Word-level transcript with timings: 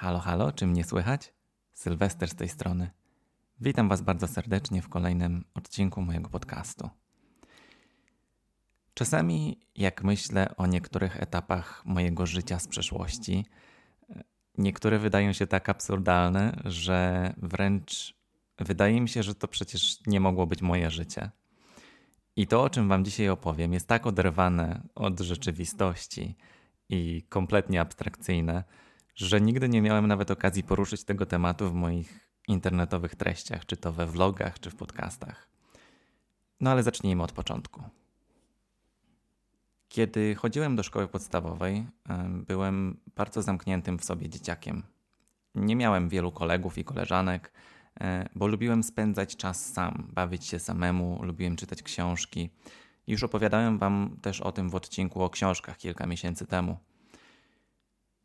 Halo, 0.00 0.18
halo, 0.18 0.52
czy 0.52 0.66
mnie 0.66 0.84
słychać? 0.84 1.34
Sylwester 1.72 2.28
z 2.28 2.34
tej 2.34 2.48
strony. 2.48 2.90
Witam 3.60 3.88
Was 3.88 4.02
bardzo 4.02 4.28
serdecznie 4.28 4.82
w 4.82 4.88
kolejnym 4.88 5.44
odcinku 5.54 6.02
mojego 6.02 6.28
podcastu. 6.28 6.90
Czasami, 8.94 9.60
jak 9.76 10.04
myślę 10.04 10.56
o 10.56 10.66
niektórych 10.66 11.22
etapach 11.22 11.82
mojego 11.86 12.26
życia 12.26 12.58
z 12.58 12.68
przeszłości, 12.68 13.46
niektóre 14.58 14.98
wydają 14.98 15.32
się 15.32 15.46
tak 15.46 15.68
absurdalne, 15.68 16.60
że 16.64 17.32
wręcz 17.36 18.14
wydaje 18.58 19.00
mi 19.00 19.08
się, 19.08 19.22
że 19.22 19.34
to 19.34 19.48
przecież 19.48 20.06
nie 20.06 20.20
mogło 20.20 20.46
być 20.46 20.62
moje 20.62 20.90
życie. 20.90 21.30
I 22.36 22.46
to, 22.46 22.62
o 22.62 22.70
czym 22.70 22.88
Wam 22.88 23.04
dzisiaj 23.04 23.28
opowiem, 23.28 23.72
jest 23.72 23.88
tak 23.88 24.06
oderwane 24.06 24.82
od 24.94 25.20
rzeczywistości 25.20 26.36
i 26.88 27.22
kompletnie 27.28 27.80
abstrakcyjne, 27.80 28.64
że 29.20 29.40
nigdy 29.40 29.68
nie 29.68 29.82
miałem 29.82 30.06
nawet 30.06 30.30
okazji 30.30 30.62
poruszyć 30.62 31.04
tego 31.04 31.26
tematu 31.26 31.70
w 31.70 31.74
moich 31.74 32.30
internetowych 32.48 33.14
treściach, 33.14 33.66
czy 33.66 33.76
to 33.76 33.92
we 33.92 34.06
vlogach, 34.06 34.60
czy 34.60 34.70
w 34.70 34.76
podcastach. 34.76 35.48
No 36.60 36.70
ale 36.70 36.82
zacznijmy 36.82 37.22
od 37.22 37.32
początku. 37.32 37.82
Kiedy 39.88 40.34
chodziłem 40.34 40.76
do 40.76 40.82
szkoły 40.82 41.08
podstawowej, 41.08 41.86
byłem 42.46 43.00
bardzo 43.16 43.42
zamkniętym 43.42 43.98
w 43.98 44.04
sobie 44.04 44.28
dzieciakiem. 44.28 44.82
Nie 45.54 45.76
miałem 45.76 46.08
wielu 46.08 46.32
kolegów 46.32 46.78
i 46.78 46.84
koleżanek, 46.84 47.52
e, 48.00 48.28
bo 48.34 48.46
lubiłem 48.46 48.82
spędzać 48.82 49.36
czas 49.36 49.72
sam, 49.72 50.10
bawić 50.12 50.46
się 50.46 50.58
samemu, 50.58 51.20
lubiłem 51.22 51.56
czytać 51.56 51.82
książki. 51.82 52.50
Już 53.06 53.22
opowiadałem 53.22 53.78
Wam 53.78 54.16
też 54.22 54.40
o 54.40 54.52
tym 54.52 54.70
w 54.70 54.74
odcinku 54.74 55.22
o 55.22 55.30
książkach 55.30 55.76
kilka 55.76 56.06
miesięcy 56.06 56.46
temu. 56.46 56.76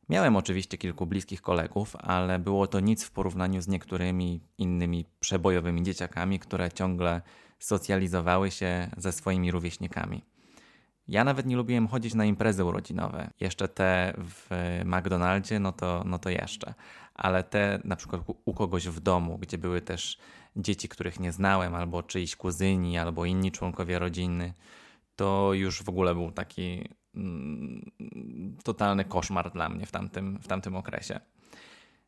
Miałem 0.09 0.35
oczywiście 0.35 0.77
kilku 0.77 1.05
bliskich 1.05 1.41
kolegów, 1.41 1.95
ale 1.99 2.39
było 2.39 2.67
to 2.67 2.79
nic 2.79 3.03
w 3.03 3.11
porównaniu 3.11 3.61
z 3.61 3.67
niektórymi 3.67 4.41
innymi 4.57 5.05
przebojowymi 5.19 5.83
dzieciakami, 5.83 6.39
które 6.39 6.71
ciągle 6.71 7.21
socjalizowały 7.59 8.51
się 8.51 8.89
ze 8.97 9.11
swoimi 9.11 9.51
rówieśnikami. 9.51 10.21
Ja 11.07 11.23
nawet 11.23 11.45
nie 11.45 11.55
lubiłem 11.55 11.87
chodzić 11.87 12.13
na 12.13 12.25
imprezy 12.25 12.65
urodzinowe. 12.65 13.29
Jeszcze 13.39 13.67
te 13.67 14.13
w 14.17 14.49
McDonaldzie, 14.85 15.59
no 15.59 15.71
to, 15.71 16.03
no 16.05 16.19
to 16.19 16.29
jeszcze. 16.29 16.73
Ale 17.13 17.43
te 17.43 17.79
na 17.83 17.95
przykład 17.95 18.21
u 18.45 18.53
kogoś 18.53 18.87
w 18.87 18.99
domu, 18.99 19.37
gdzie 19.37 19.57
były 19.57 19.81
też 19.81 20.17
dzieci, 20.55 20.89
których 20.89 21.19
nie 21.19 21.31
znałem, 21.31 21.75
albo 21.75 22.03
czyjś 22.03 22.35
kuzyni, 22.35 22.97
albo 22.97 23.25
inni 23.25 23.51
członkowie 23.51 23.99
rodziny, 23.99 24.53
to 25.15 25.53
już 25.53 25.83
w 25.83 25.89
ogóle 25.89 26.15
był 26.15 26.31
taki 26.31 26.89
totalny 28.63 29.05
koszmar 29.05 29.51
dla 29.51 29.69
mnie 29.69 29.85
w 29.85 29.91
tamtym, 29.91 30.39
w 30.39 30.47
tamtym 30.47 30.75
okresie. 30.75 31.19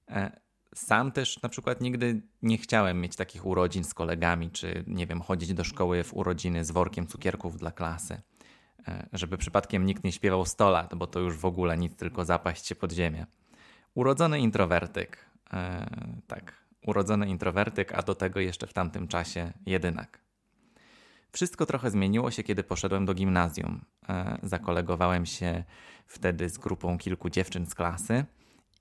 E, 0.09 0.39
sam 0.75 1.11
też 1.11 1.41
na 1.41 1.49
przykład 1.49 1.81
nigdy 1.81 2.21
nie 2.41 2.57
chciałem 2.57 3.01
mieć 3.01 3.15
takich 3.15 3.45
urodzin 3.45 3.83
z 3.83 3.93
kolegami, 3.93 4.51
czy 4.51 4.83
nie 4.87 5.07
wiem, 5.07 5.21
chodzić 5.21 5.53
do 5.53 5.63
szkoły 5.63 6.03
w 6.03 6.13
urodziny 6.13 6.65
z 6.65 6.71
workiem 6.71 7.07
cukierków 7.07 7.57
dla 7.57 7.71
klasy. 7.71 8.21
E, 8.87 9.07
żeby 9.13 9.37
przypadkiem 9.37 9.85
nikt 9.85 10.03
nie 10.03 10.11
śpiewał 10.11 10.45
100 10.45 10.69
lat, 10.69 10.95
bo 10.95 11.07
to 11.07 11.19
już 11.19 11.37
w 11.37 11.45
ogóle 11.45 11.77
nic, 11.77 11.95
tylko 11.95 12.25
zapaść 12.25 12.67
się 12.67 12.75
pod 12.75 12.91
ziemię. 12.91 13.25
Urodzony 13.93 14.39
introwertyk. 14.39 15.25
E, 15.53 15.89
tak, 16.27 16.53
urodzony 16.85 17.29
introwertyk, 17.29 17.93
a 17.93 18.01
do 18.01 18.15
tego 18.15 18.39
jeszcze 18.39 18.67
w 18.67 18.73
tamtym 18.73 19.07
czasie 19.07 19.53
jedynak. 19.65 20.26
Wszystko 21.37 21.65
trochę 21.65 21.91
zmieniło 21.91 22.31
się, 22.31 22.43
kiedy 22.43 22.63
poszedłem 22.63 23.05
do 23.05 23.13
gimnazjum. 23.13 23.81
E, 24.09 24.37
zakolegowałem 24.43 25.25
się 25.25 25.63
wtedy 26.07 26.49
z 26.49 26.57
grupą 26.57 26.97
kilku 26.97 27.29
dziewczyn 27.29 27.65
z 27.65 27.75
klasy 27.75 28.25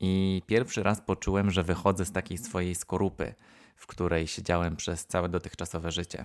i 0.01 0.43
pierwszy 0.47 0.83
raz 0.83 1.01
poczułem, 1.01 1.51
że 1.51 1.63
wychodzę 1.63 2.05
z 2.05 2.13
takiej 2.13 2.39
swojej 2.39 2.75
skorupy, 2.75 3.35
w 3.77 3.87
której 3.87 4.27
siedziałem 4.27 4.77
przez 4.77 5.07
całe 5.07 5.29
dotychczasowe 5.29 5.93
życie. 5.93 6.25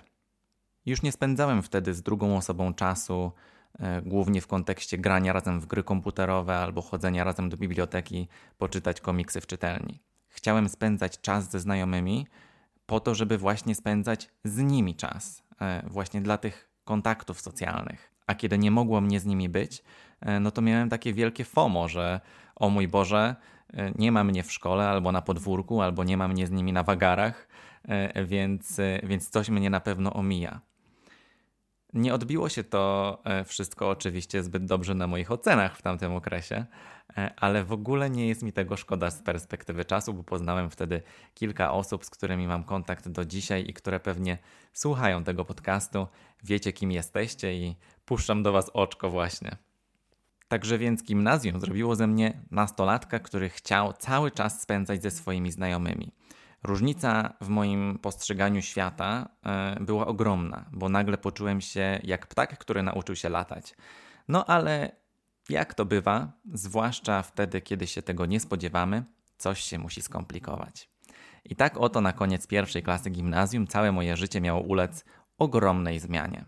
Już 0.86 1.02
nie 1.02 1.12
spędzałem 1.12 1.62
wtedy 1.62 1.94
z 1.94 2.02
drugą 2.02 2.36
osobą 2.36 2.74
czasu, 2.74 3.32
e, 3.78 4.02
głównie 4.02 4.40
w 4.40 4.46
kontekście 4.46 4.98
grania 4.98 5.32
razem 5.32 5.60
w 5.60 5.66
gry 5.66 5.82
komputerowe 5.82 6.58
albo 6.58 6.82
chodzenia 6.82 7.24
razem 7.24 7.48
do 7.48 7.56
biblioteki, 7.56 8.28
poczytać 8.58 9.00
komiksy 9.00 9.40
w 9.40 9.46
czytelni. 9.46 10.00
Chciałem 10.28 10.68
spędzać 10.68 11.20
czas 11.20 11.50
ze 11.50 11.60
znajomymi, 11.60 12.26
po 12.86 13.00
to, 13.00 13.14
żeby 13.14 13.38
właśnie 13.38 13.74
spędzać 13.74 14.30
z 14.44 14.58
nimi 14.58 14.94
czas, 14.94 15.42
właśnie 15.86 16.20
dla 16.20 16.38
tych 16.38 16.70
kontaktów 16.84 17.40
socjalnych. 17.40 18.12
A 18.26 18.34
kiedy 18.34 18.58
nie 18.58 18.70
mogło 18.70 19.00
mnie 19.00 19.20
z 19.20 19.26
nimi 19.26 19.48
być, 19.48 19.82
e, 20.20 20.40
no 20.40 20.50
to 20.50 20.62
miałem 20.62 20.88
takie 20.88 21.12
wielkie 21.12 21.44
FOMO, 21.44 21.88
że 21.88 22.20
o 22.56 22.70
mój 22.70 22.88
Boże, 22.88 23.36
e, 23.72 23.92
nie 23.98 24.12
ma 24.12 24.24
mnie 24.24 24.42
w 24.42 24.52
szkole 24.52 24.88
albo 24.88 25.12
na 25.12 25.22
podwórku, 25.22 25.82
albo 25.82 26.04
nie 26.04 26.16
ma 26.16 26.28
mnie 26.28 26.46
z 26.46 26.50
nimi 26.50 26.72
na 26.72 26.82
wagarach, 26.82 27.48
więc, 28.26 28.80
więc 29.02 29.30
coś 29.30 29.48
mnie 29.48 29.70
na 29.70 29.80
pewno 29.80 30.12
omija. 30.12 30.60
Nie 31.92 32.14
odbiło 32.14 32.48
się 32.48 32.64
to 32.64 33.18
e, 33.24 33.44
wszystko 33.44 33.90
oczywiście 33.90 34.42
zbyt 34.42 34.64
dobrze 34.64 34.94
na 34.94 35.06
moich 35.06 35.32
ocenach 35.32 35.76
w 35.76 35.82
tamtym 35.82 36.14
okresie, 36.14 36.56
e, 36.56 36.66
ale 37.36 37.64
w 37.64 37.72
ogóle 37.72 38.10
nie 38.10 38.28
jest 38.28 38.42
mi 38.42 38.52
tego 38.52 38.76
szkoda 38.76 39.10
z 39.10 39.22
perspektywy 39.22 39.84
czasu, 39.84 40.14
bo 40.14 40.24
poznałem 40.24 40.70
wtedy 40.70 41.02
kilka 41.34 41.72
osób, 41.72 42.04
z 42.04 42.10
którymi 42.10 42.46
mam 42.46 42.64
kontakt 42.64 43.08
do 43.08 43.24
dzisiaj 43.24 43.64
i 43.68 43.74
które 43.74 44.00
pewnie 44.00 44.38
słuchają 44.72 45.24
tego 45.24 45.44
podcastu, 45.44 46.06
wiecie 46.44 46.72
kim 46.72 46.92
jesteście 46.92 47.54
i 47.54 47.76
puszczam 48.04 48.42
do 48.42 48.52
Was 48.52 48.70
oczko 48.74 49.10
właśnie. 49.10 49.56
Także 50.48 50.78
więc 50.78 51.02
gimnazjum 51.02 51.60
zrobiło 51.60 51.96
ze 51.96 52.06
mnie 52.06 52.40
nastolatka, 52.50 53.18
który 53.18 53.48
chciał 53.48 53.92
cały 53.92 54.30
czas 54.30 54.62
spędzać 54.62 55.02
ze 55.02 55.10
swoimi 55.10 55.50
znajomymi. 55.52 56.12
Różnica 56.62 57.32
w 57.40 57.48
moim 57.48 57.98
postrzeganiu 57.98 58.62
świata 58.62 59.28
e, 59.46 59.76
była 59.80 60.06
ogromna, 60.06 60.64
bo 60.72 60.88
nagle 60.88 61.18
poczułem 61.18 61.60
się 61.60 62.00
jak 62.02 62.26
ptak, 62.26 62.58
który 62.58 62.82
nauczył 62.82 63.16
się 63.16 63.28
latać. 63.28 63.74
No 64.28 64.44
ale 64.46 65.01
jak 65.52 65.74
to 65.74 65.84
bywa, 65.84 66.32
zwłaszcza 66.52 67.22
wtedy, 67.22 67.60
kiedy 67.60 67.86
się 67.86 68.02
tego 68.02 68.26
nie 68.26 68.40
spodziewamy, 68.40 69.04
coś 69.38 69.60
się 69.60 69.78
musi 69.78 70.02
skomplikować. 70.02 70.90
I 71.44 71.56
tak 71.56 71.76
oto 71.76 72.00
na 72.00 72.12
koniec 72.12 72.46
pierwszej 72.46 72.82
klasy 72.82 73.10
gimnazjum 73.10 73.66
całe 73.66 73.92
moje 73.92 74.16
życie 74.16 74.40
miało 74.40 74.60
ulec 74.60 75.04
ogromnej 75.38 75.98
zmianie. 75.98 76.44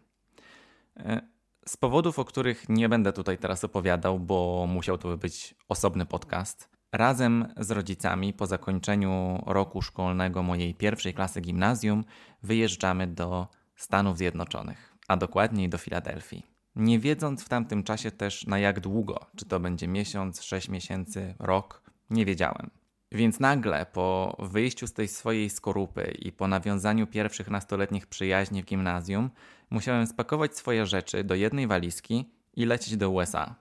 E, 0.96 1.20
z 1.66 1.76
powodów, 1.76 2.18
o 2.18 2.24
których 2.24 2.68
nie 2.68 2.88
będę 2.88 3.12
tutaj 3.12 3.38
teraz 3.38 3.64
opowiadał, 3.64 4.20
bo 4.20 4.66
musiał 4.68 4.98
to 4.98 5.16
być 5.16 5.54
osobny 5.68 6.06
podcast, 6.06 6.74
Razem 6.94 7.54
z 7.56 7.70
rodzicami 7.70 8.32
po 8.32 8.46
zakończeniu 8.46 9.42
roku 9.46 9.82
szkolnego 9.82 10.42
mojej 10.42 10.74
pierwszej 10.74 11.14
klasy 11.14 11.40
gimnazjum 11.40 12.04
wyjeżdżamy 12.42 13.06
do 13.06 13.48
Stanów 13.76 14.18
Zjednoczonych, 14.18 14.94
a 15.08 15.16
dokładniej 15.16 15.68
do 15.68 15.78
Filadelfii. 15.78 16.53
Nie 16.76 16.98
wiedząc 16.98 17.44
w 17.44 17.48
tamtym 17.48 17.82
czasie 17.82 18.10
też 18.10 18.46
na 18.46 18.58
jak 18.58 18.80
długo, 18.80 19.26
czy 19.36 19.44
to 19.44 19.60
będzie 19.60 19.88
miesiąc, 19.88 20.42
sześć 20.42 20.68
miesięcy, 20.68 21.34
rok, 21.38 21.82
nie 22.10 22.24
wiedziałem. 22.24 22.70
Więc 23.12 23.40
nagle 23.40 23.86
po 23.86 24.36
wyjściu 24.38 24.86
z 24.86 24.92
tej 24.92 25.08
swojej 25.08 25.50
skorupy 25.50 26.14
i 26.18 26.32
po 26.32 26.48
nawiązaniu 26.48 27.06
pierwszych 27.06 27.50
nastoletnich 27.50 28.06
przyjaźni 28.06 28.62
w 28.62 28.66
gimnazjum, 28.66 29.30
musiałem 29.70 30.06
spakować 30.06 30.56
swoje 30.56 30.86
rzeczy 30.86 31.24
do 31.24 31.34
jednej 31.34 31.66
walizki 31.66 32.30
i 32.54 32.64
lecieć 32.64 32.96
do 32.96 33.10
USA. 33.10 33.54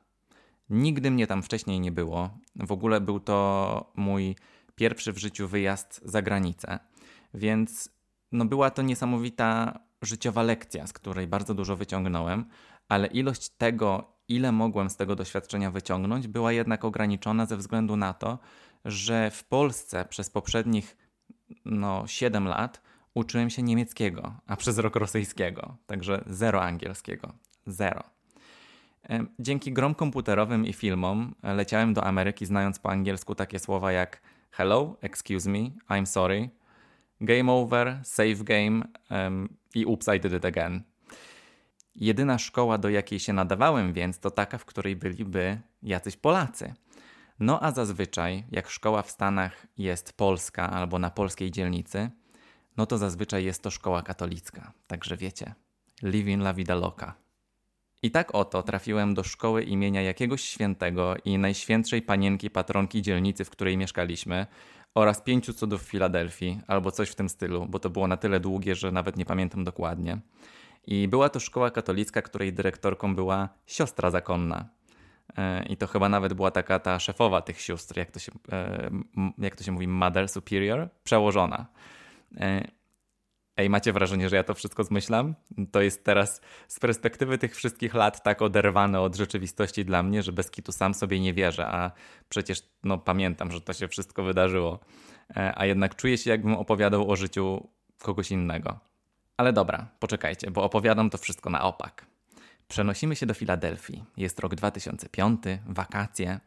Nigdy 0.69 1.11
mnie 1.11 1.27
tam 1.27 1.43
wcześniej 1.43 1.79
nie 1.79 1.91
było. 1.91 2.37
W 2.55 2.71
ogóle 2.71 3.01
był 3.01 3.19
to 3.19 3.91
mój 3.95 4.35
pierwszy 4.75 5.13
w 5.13 5.17
życiu 5.17 5.47
wyjazd 5.47 6.01
za 6.05 6.21
granicę, 6.21 6.79
więc 7.33 7.89
no 8.31 8.45
była 8.45 8.69
to 8.69 8.81
niesamowita 8.81 9.79
życiowa 10.01 10.43
lekcja, 10.43 10.87
z 10.87 10.93
której 10.93 11.27
bardzo 11.27 11.53
dużo 11.53 11.75
wyciągnąłem, 11.75 12.45
ale 12.93 13.07
ilość 13.07 13.49
tego, 13.49 14.13
ile 14.27 14.51
mogłem 14.51 14.89
z 14.89 14.95
tego 14.95 15.15
doświadczenia 15.15 15.71
wyciągnąć, 15.71 16.27
była 16.27 16.51
jednak 16.51 16.85
ograniczona 16.85 17.45
ze 17.45 17.57
względu 17.57 17.97
na 17.97 18.13
to, 18.13 18.39
że 18.85 19.31
w 19.31 19.43
Polsce 19.43 20.05
przez 20.05 20.29
poprzednich 20.29 20.97
no, 21.65 22.07
7 22.07 22.47
lat 22.47 22.81
uczyłem 23.13 23.49
się 23.49 23.63
niemieckiego, 23.63 24.33
a 24.47 24.55
przez 24.55 24.77
rok 24.77 24.95
rosyjskiego, 24.95 25.77
także 25.85 26.23
zero 26.27 26.63
angielskiego. 26.63 27.33
Zero. 27.67 28.03
Dzięki 29.39 29.73
grom 29.73 29.95
komputerowym 29.95 30.65
i 30.65 30.73
filmom 30.73 31.35
e, 31.43 31.53
leciałem 31.53 31.93
do 31.93 32.03
Ameryki 32.03 32.45
znając 32.45 32.79
po 32.79 32.89
angielsku 32.89 33.35
takie 33.35 33.59
słowa 33.59 33.91
jak 33.91 34.21
hello, 34.51 34.97
excuse 35.01 35.49
me, 35.49 35.59
I'm 35.89 36.05
sorry, 36.05 36.49
game 37.21 37.51
over, 37.51 37.99
save 38.03 38.43
game 38.43 38.83
um, 39.11 39.57
i 39.75 39.85
oops, 39.85 40.07
I 40.15 40.19
did 40.19 40.33
it 40.33 40.45
again. 40.45 40.92
Jedyna 41.95 42.37
szkoła, 42.37 42.77
do 42.77 42.89
jakiej 42.89 43.19
się 43.19 43.33
nadawałem 43.33 43.93
więc, 43.93 44.19
to 44.19 44.31
taka, 44.31 44.57
w 44.57 44.65
której 44.65 44.95
byliby 44.95 45.61
jacyś 45.83 46.17
Polacy. 46.17 46.73
No 47.39 47.63
a 47.63 47.71
zazwyczaj, 47.71 48.43
jak 48.51 48.69
szkoła 48.69 49.01
w 49.01 49.11
Stanach 49.11 49.67
jest 49.77 50.13
polska 50.13 50.69
albo 50.69 50.99
na 50.99 51.09
polskiej 51.09 51.51
dzielnicy, 51.51 52.09
no 52.77 52.85
to 52.85 52.97
zazwyczaj 52.97 53.45
jest 53.45 53.63
to 53.63 53.71
szkoła 53.71 54.01
katolicka. 54.01 54.73
Także 54.87 55.17
wiecie, 55.17 55.55
living 56.03 56.43
la 56.43 56.53
vida 56.53 56.75
loca. 56.75 57.13
I 58.03 58.11
tak 58.11 58.35
oto 58.35 58.63
trafiłem 58.63 59.13
do 59.13 59.23
szkoły 59.23 59.63
imienia 59.63 60.01
jakiegoś 60.01 60.43
świętego 60.43 61.15
i 61.25 61.37
najświętszej 61.37 62.01
panienki 62.01 62.49
patronki 62.49 63.01
dzielnicy, 63.01 63.45
w 63.45 63.49
której 63.49 63.77
mieszkaliśmy, 63.77 64.47
oraz 64.95 65.21
pięciu 65.21 65.53
cudów 65.53 65.81
Filadelfii, 65.81 66.59
albo 66.67 66.91
coś 66.91 67.09
w 67.09 67.15
tym 67.15 67.29
stylu, 67.29 67.65
bo 67.69 67.79
to 67.79 67.89
było 67.89 68.07
na 68.07 68.17
tyle 68.17 68.39
długie, 68.39 68.75
że 68.75 68.91
nawet 68.91 69.17
nie 69.17 69.25
pamiętam 69.25 69.63
dokładnie. 69.63 70.17
I 70.87 71.07
była 71.07 71.29
to 71.29 71.39
szkoła 71.39 71.71
katolicka, 71.71 72.21
której 72.21 72.53
dyrektorką 72.53 73.15
była 73.15 73.49
siostra 73.65 74.09
zakonna. 74.09 74.69
E, 75.37 75.65
I 75.65 75.77
to 75.77 75.87
chyba 75.87 76.09
nawet 76.09 76.33
była 76.33 76.51
taka 76.51 76.79
ta 76.79 76.99
szefowa 76.99 77.41
tych 77.41 77.61
sióstr, 77.61 77.97
jak 77.97 78.11
to 78.11 78.19
się, 78.19 78.31
e, 78.51 78.89
jak 79.37 79.55
to 79.55 79.63
się 79.63 79.71
mówi, 79.71 79.87
mother 79.87 80.29
superior, 80.29 80.89
przełożona. 81.03 81.65
E, 82.37 82.67
ej, 83.57 83.69
macie 83.69 83.93
wrażenie, 83.93 84.29
że 84.29 84.35
ja 84.35 84.43
to 84.43 84.53
wszystko 84.53 84.83
zmyślam? 84.83 85.35
To 85.71 85.81
jest 85.81 86.03
teraz 86.03 86.41
z 86.67 86.79
perspektywy 86.79 87.37
tych 87.37 87.55
wszystkich 87.55 87.93
lat 87.93 88.23
tak 88.23 88.41
oderwane 88.41 89.01
od 89.01 89.15
rzeczywistości 89.15 89.85
dla 89.85 90.03
mnie, 90.03 90.23
że 90.23 90.31
bez 90.31 90.51
kitu 90.51 90.71
sam 90.71 90.93
sobie 90.93 91.19
nie 91.19 91.33
wierzę, 91.33 91.67
a 91.67 91.91
przecież 92.29 92.63
no, 92.83 92.97
pamiętam, 92.97 93.51
że 93.51 93.61
to 93.61 93.73
się 93.73 93.87
wszystko 93.87 94.23
wydarzyło. 94.23 94.79
A 95.55 95.65
jednak 95.65 95.95
czuję 95.95 96.17
się, 96.17 96.29
jakbym 96.29 96.55
opowiadał 96.55 97.11
o 97.11 97.15
życiu 97.15 97.67
kogoś 98.01 98.31
innego. 98.31 98.92
Ale 99.37 99.53
dobra, 99.53 99.87
poczekajcie, 99.99 100.51
bo 100.51 100.63
opowiadam 100.63 101.09
to 101.09 101.17
wszystko 101.17 101.49
na 101.49 101.61
opak. 101.61 102.05
Przenosimy 102.67 103.15
się 103.15 103.25
do 103.25 103.33
Filadelfii. 103.33 104.03
Jest 104.17 104.39
rok 104.39 104.55
2005, 104.55 105.39
wakacje, 105.65 106.39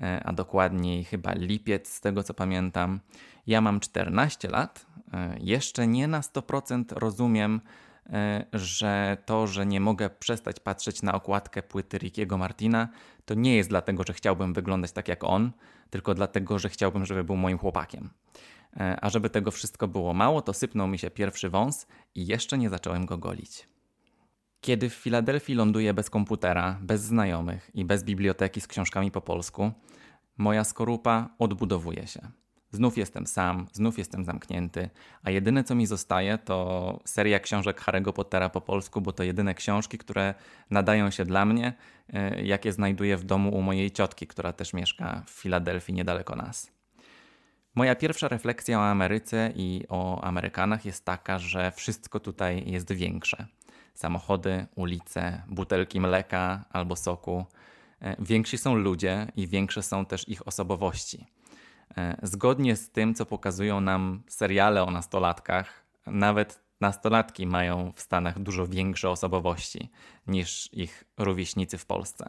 e, 0.00 0.22
a 0.24 0.32
dokładniej 0.32 1.04
chyba 1.04 1.32
lipiec, 1.32 1.88
z 1.88 2.00
tego 2.00 2.22
co 2.22 2.34
pamiętam. 2.34 3.00
Ja 3.46 3.60
mam 3.60 3.80
14 3.80 4.48
lat. 4.48 4.86
E, 5.12 5.36
jeszcze 5.40 5.86
nie 5.86 6.08
na 6.08 6.20
100% 6.20 6.84
rozumiem, 6.92 7.60
e, 8.06 8.44
że 8.52 9.16
to, 9.26 9.46
że 9.46 9.66
nie 9.66 9.80
mogę 9.80 10.10
przestać 10.10 10.60
patrzeć 10.60 11.02
na 11.02 11.12
okładkę 11.12 11.62
płyty 11.62 11.98
Rickiego 11.98 12.38
Martina, 12.38 12.88
to 13.24 13.34
nie 13.34 13.56
jest 13.56 13.68
dlatego, 13.68 14.02
że 14.06 14.12
chciałbym 14.12 14.52
wyglądać 14.52 14.92
tak 14.92 15.08
jak 15.08 15.24
on, 15.24 15.52
tylko 15.90 16.14
dlatego, 16.14 16.58
że 16.58 16.68
chciałbym, 16.68 17.06
żeby 17.06 17.24
był 17.24 17.36
moim 17.36 17.58
chłopakiem. 17.58 18.10
A 19.00 19.10
żeby 19.10 19.30
tego 19.30 19.50
wszystko 19.50 19.88
było 19.88 20.14
mało, 20.14 20.42
to 20.42 20.52
sypnął 20.52 20.88
mi 20.88 20.98
się 20.98 21.10
pierwszy 21.10 21.50
wąs 21.50 21.86
i 22.14 22.26
jeszcze 22.26 22.58
nie 22.58 22.70
zacząłem 22.70 23.06
go 23.06 23.18
golić. 23.18 23.68
Kiedy 24.60 24.90
w 24.90 24.94
Filadelfii 24.94 25.54
ląduję 25.54 25.94
bez 25.94 26.10
komputera, 26.10 26.78
bez 26.82 27.02
znajomych 27.02 27.70
i 27.74 27.84
bez 27.84 28.04
biblioteki 28.04 28.60
z 28.60 28.66
książkami 28.66 29.10
po 29.10 29.20
polsku, 29.20 29.72
moja 30.38 30.64
skorupa 30.64 31.28
odbudowuje 31.38 32.06
się. 32.06 32.20
Znów 32.70 32.98
jestem 32.98 33.26
sam, 33.26 33.66
znów 33.72 33.98
jestem 33.98 34.24
zamknięty, 34.24 34.90
a 35.22 35.30
jedyne 35.30 35.64
co 35.64 35.74
mi 35.74 35.86
zostaje 35.86 36.38
to 36.38 37.00
seria 37.04 37.40
książek 37.40 37.80
Harry'ego 37.80 38.12
Pottera 38.12 38.48
po 38.48 38.60
polsku, 38.60 39.00
bo 39.00 39.12
to 39.12 39.22
jedyne 39.22 39.54
książki, 39.54 39.98
które 39.98 40.34
nadają 40.70 41.10
się 41.10 41.24
dla 41.24 41.44
mnie, 41.44 41.72
e, 42.12 42.42
jakie 42.42 42.72
znajduję 42.72 43.16
w 43.16 43.24
domu 43.24 43.56
u 43.56 43.62
mojej 43.62 43.90
ciotki, 43.90 44.26
która 44.26 44.52
też 44.52 44.72
mieszka 44.72 45.22
w 45.26 45.30
Filadelfii 45.30 45.94
niedaleko 45.94 46.36
nas. 46.36 46.77
Moja 47.74 47.94
pierwsza 47.94 48.28
refleksja 48.28 48.78
o 48.78 48.84
Ameryce 48.84 49.52
i 49.56 49.84
o 49.88 50.20
Amerykanach 50.20 50.84
jest 50.84 51.04
taka, 51.04 51.38
że 51.38 51.72
wszystko 51.72 52.20
tutaj 52.20 52.70
jest 52.70 52.92
większe 52.92 53.46
samochody, 53.98 54.66
ulice, 54.74 55.42
butelki 55.48 56.00
mleka 56.00 56.64
albo 56.70 56.96
soku. 56.96 57.44
E, 58.02 58.16
więksi 58.24 58.58
są 58.58 58.74
ludzie 58.74 59.26
i 59.36 59.46
większe 59.48 59.82
są 59.82 60.06
też 60.06 60.28
ich 60.28 60.48
osobowości. 60.48 61.26
E, 61.96 62.18
zgodnie 62.22 62.76
z 62.76 62.90
tym, 62.90 63.14
co 63.14 63.26
pokazują 63.26 63.80
nam 63.80 64.22
seriale 64.28 64.82
o 64.82 64.90
nastolatkach, 64.90 65.84
nawet 66.06 66.60
nastolatki 66.80 67.46
mają 67.46 67.92
w 67.96 68.00
Stanach 68.00 68.38
dużo 68.38 68.66
większe 68.66 69.10
osobowości 69.10 69.90
niż 70.26 70.68
ich 70.72 71.04
rówieśnicy 71.16 71.78
w 71.78 71.86
Polsce. 71.86 72.28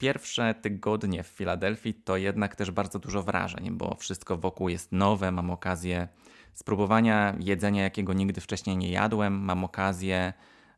Pierwsze 0.00 0.54
tygodnie 0.54 1.22
w 1.22 1.26
Filadelfii 1.26 1.94
to 1.94 2.16
jednak 2.16 2.56
też 2.56 2.70
bardzo 2.70 2.98
dużo 2.98 3.22
wrażeń, 3.22 3.70
bo 3.70 3.94
wszystko 3.94 4.36
wokół 4.36 4.68
jest 4.68 4.92
nowe. 4.92 5.30
Mam 5.30 5.50
okazję 5.50 6.08
spróbowania 6.54 7.36
jedzenia, 7.40 7.82
jakiego 7.82 8.12
nigdy 8.12 8.40
wcześniej 8.40 8.76
nie 8.76 8.90
jadłem. 8.90 9.44
Mam 9.44 9.64
okazję 9.64 10.32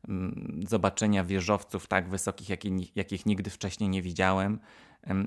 Mm, 0.08 0.60
zobaczenia 0.68 1.24
wieżowców 1.24 1.86
tak 1.86 2.08
wysokich, 2.08 2.48
jakich 2.96 3.26
nigdy 3.26 3.50
wcześniej 3.50 3.88
nie 3.90 4.02
widziałem, 4.02 4.60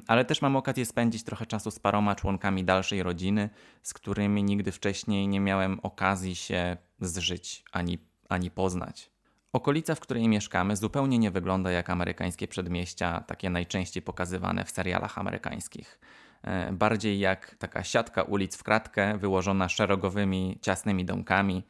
ale 0.08 0.26
też 0.26 0.42
mam 0.42 0.56
okazję 0.56 0.86
spędzić 0.86 1.24
trochę 1.24 1.46
czasu 1.46 1.72
z 1.72 1.80
paroma 1.80 2.16
członkami 2.16 2.64
dalszej 2.64 3.04
rodziny, 3.04 3.50
z 3.84 3.94
którymi 3.94 4.44
nigdy 4.44 4.72
wcześniej 4.72 5.28
nie 5.28 5.40
miałem 5.40 5.80
okazji 5.80 6.36
się 6.36 6.78
zżyć 7.00 7.64
ani, 7.72 7.98
ani 8.30 8.52
poznać. 8.52 9.15
Okolica, 9.56 9.96
w 9.96 10.00
której 10.00 10.28
mieszkamy, 10.28 10.75
zupełnie 10.75 11.19
nie 11.19 11.31
wygląda 11.31 11.72
jak 11.72 11.90
amerykańskie 11.90 12.48
przedmieścia, 12.48 13.24
takie 13.28 13.50
najczęściej 13.50 14.04
pokazywane 14.04 14.66
w 14.66 14.72
serialach 14.72 15.18
amerykańskich. 15.18 16.00
E, 16.44 16.72
bardziej 16.72 17.19
jak 17.19 17.56
taka 17.56 17.84
siatka 17.84 18.24
ulic 18.24 18.57
w 18.57 18.63
kratkę, 18.63 19.18
wyłożona 19.18 19.69
szerogowymi, 19.69 20.60
ciasnymi 20.62 21.06
domkami 21.06 21.63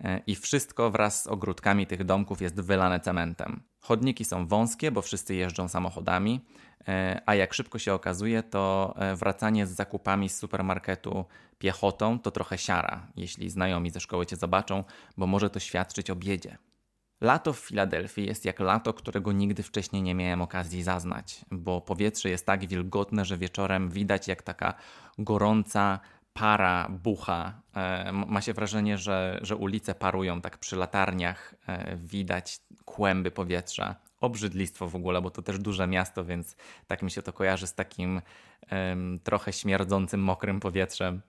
E, 0.00 0.20
i 0.26 0.34
wszystko 0.34 0.90
wraz 0.90 1.22
z 1.22 1.26
ogródkami 1.26 1.86
tych 1.86 2.04
domków 2.04 2.42
jest 2.42 2.60
wylane 2.60 3.00
cementem. 3.00 3.62
Chodniki 3.80 4.24
są 4.24 4.46
wąskie, 4.46 4.90
bo 4.90 5.02
wszyscy 5.02 5.34
jeżdżą 5.34 5.68
samochodami, 5.68 6.40
e, 6.88 7.22
a 7.26 7.34
jak 7.34 7.54
szybko 7.54 7.78
się 7.78 7.94
okazuje, 7.94 8.42
to 8.42 8.94
wracanie 9.16 9.66
z 9.66 9.70
zakupami 9.70 10.28
z 10.28 10.38
supermarketu 10.38 11.24
piechotą 11.58 12.18
to 12.18 12.30
trochę 12.30 12.58
siara, 12.58 13.06
jeśli 13.16 13.50
znajomi 13.50 13.90
ze 13.90 14.00
szkoły 14.00 14.26
cię 14.26 14.36
zobaczą, 14.36 14.84
bo 15.16 15.26
może 15.26 15.50
to 15.50 15.60
świadczyć 15.60 16.10
o 16.10 16.16
biedzie. 16.16 16.58
Lato 17.24 17.52
w 17.52 17.58
Filadelfii 17.58 18.26
jest 18.26 18.44
jak 18.44 18.60
lato, 18.60 18.92
którego 18.92 19.32
nigdy 19.32 19.62
wcześniej 19.62 20.02
nie 20.02 20.14
miałem 20.14 20.42
okazji 20.42 20.82
zaznać, 20.82 21.44
bo 21.50 21.80
powietrze 21.80 22.30
jest 22.30 22.46
tak 22.46 22.66
wilgotne, 22.66 23.24
że 23.24 23.38
wieczorem 23.38 23.90
widać 23.90 24.28
jak 24.28 24.42
taka 24.42 24.74
gorąca, 25.18 26.00
para 26.32 26.88
bucha. 26.88 27.60
E, 27.74 28.12
ma 28.12 28.40
się 28.40 28.52
wrażenie, 28.52 28.98
że, 28.98 29.38
że 29.42 29.56
ulice 29.56 29.94
parują 29.94 30.40
tak 30.40 30.58
przy 30.58 30.76
latarniach, 30.76 31.54
e, 31.68 31.96
widać 31.96 32.60
kłęby 32.84 33.30
powietrza. 33.30 33.96
Obrzydlistwo 34.20 34.88
w 34.88 34.96
ogóle, 34.96 35.22
bo 35.22 35.30
to 35.30 35.42
też 35.42 35.58
duże 35.58 35.86
miasto, 35.86 36.24
więc 36.24 36.56
tak 36.86 37.02
mi 37.02 37.10
się 37.10 37.22
to 37.22 37.32
kojarzy 37.32 37.66
z 37.66 37.74
takim 37.74 38.20
trochę 39.24 39.52
śmierdzącym, 39.52 40.20
mokrym 40.20 40.60
powietrzem. 40.60 41.22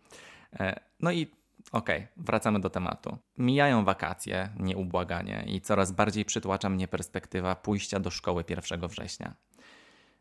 E, 0.60 0.80
no 1.00 1.12
i 1.12 1.32
okej, 1.72 1.98
okay, 1.98 2.08
wracamy 2.18 2.60
do 2.60 2.70
tematu. 2.70 3.18
Mijają 3.38 3.86
wakacje, 3.86 4.50
nieubłaganie, 4.60 5.44
i 5.48 5.62
coraz 5.62 5.92
bardziej 5.92 6.26
przytłacza 6.26 6.70
mnie 6.70 6.88
perspektywa 6.88 7.56
pójścia 7.56 8.00
do 8.00 8.10
szkoły 8.10 8.44
1 8.50 8.88
września. 8.88 9.36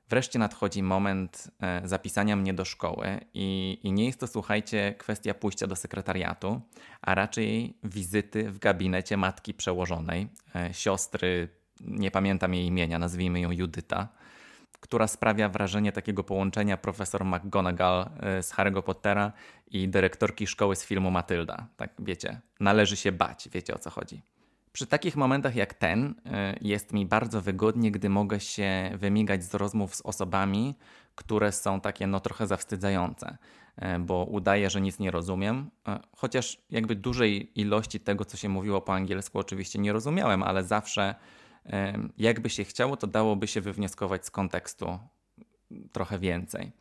Wreszcie 0.08 0.38
nadchodzi 0.38 0.82
moment 0.82 1.50
e, 1.60 1.88
zapisania 1.88 2.36
mnie 2.36 2.54
do 2.54 2.64
szkoły 2.64 3.20
i, 3.34 3.78
i, 3.82 3.92
nie 3.92 4.06
jest 4.06 4.20
to, 4.20 4.26
słuchajcie, 4.26 4.94
kwestia 4.98 5.34
pójścia 5.34 5.66
do 5.66 5.76
sekretariatu, 5.76 6.60
a 7.02 7.14
raczej 7.14 7.78
wizyty 7.84 8.50
w 8.50 8.58
gabinecie 8.58 9.16
matki 9.16 9.54
przełożonej, 9.54 10.28
e, 10.54 10.74
siostry, 10.74 11.48
nie 11.80 12.10
pamiętam 12.10 12.54
jej 12.54 12.66
imienia, 12.66 12.98
nazwijmy 12.98 13.40
ją 13.40 13.50
Judyta, 13.50 14.08
która 14.84 15.06
sprawia 15.06 15.48
wrażenie 15.48 15.92
takiego 15.92 16.24
połączenia 16.24 16.76
profesor 16.76 17.24
McGonagall 17.24 18.06
e, 18.20 18.42
z 18.42 18.52
Harry'ego 18.52 18.82
Pottera 18.82 19.32
i 19.66 19.88
dyrektorki 19.88 20.46
szkoły 20.46 20.76
z 20.76 20.84
filmu 20.84 21.10
Matylda. 21.10 21.66
Tak 21.76 21.90
wiecie, 21.98 22.40
należy 22.60 22.96
się 22.96 23.12
bać, 23.12 23.48
wiecie 23.52 23.74
o 23.74 23.78
co 23.78 23.90
chodzi. 23.90 24.22
Przy 24.72 24.86
takich 24.86 25.16
momentach 25.16 25.56
jak 25.56 25.74
ten 25.74 26.04
y, 26.06 26.14
jest 26.60 26.92
mi 26.92 27.06
bardzo 27.06 27.40
wygodnie, 27.40 27.90
gdy 27.90 28.08
mogę 28.08 28.40
się 28.40 28.90
wymigać 28.94 29.44
z 29.44 29.54
rozmów 29.54 29.94
z 29.94 30.00
osobami, 30.00 30.74
które 31.14 31.52
są 31.52 31.80
takie 31.80 32.06
no 32.06 32.20
trochę 32.20 32.46
zawstydzające, 32.46 33.38
y, 33.78 33.98
bo 33.98 34.24
udaję, 34.24 34.70
że 34.70 34.80
nic 34.80 34.98
nie 34.98 35.10
rozumiem, 35.10 35.70
y, 35.88 35.90
chociaż 36.16 36.58
jakby 36.70 36.94
dużej 36.94 37.60
ilości 37.60 38.00
tego, 38.00 38.24
co 38.24 38.36
się 38.36 38.48
mówiło 38.48 38.80
po 38.80 38.94
angielsku, 38.94 39.38
oczywiście 39.38 39.78
nie 39.78 39.92
rozumiałem, 39.92 40.42
ale 40.42 40.64
zawsze 40.64 41.14
jakby 42.18 42.50
się 42.50 42.64
chciało, 42.64 42.96
to 42.96 43.06
dałoby 43.06 43.46
się 43.46 43.60
wywnioskować 43.60 44.26
z 44.26 44.30
kontekstu 44.30 44.98
trochę 45.92 46.18
więcej. 46.18 46.72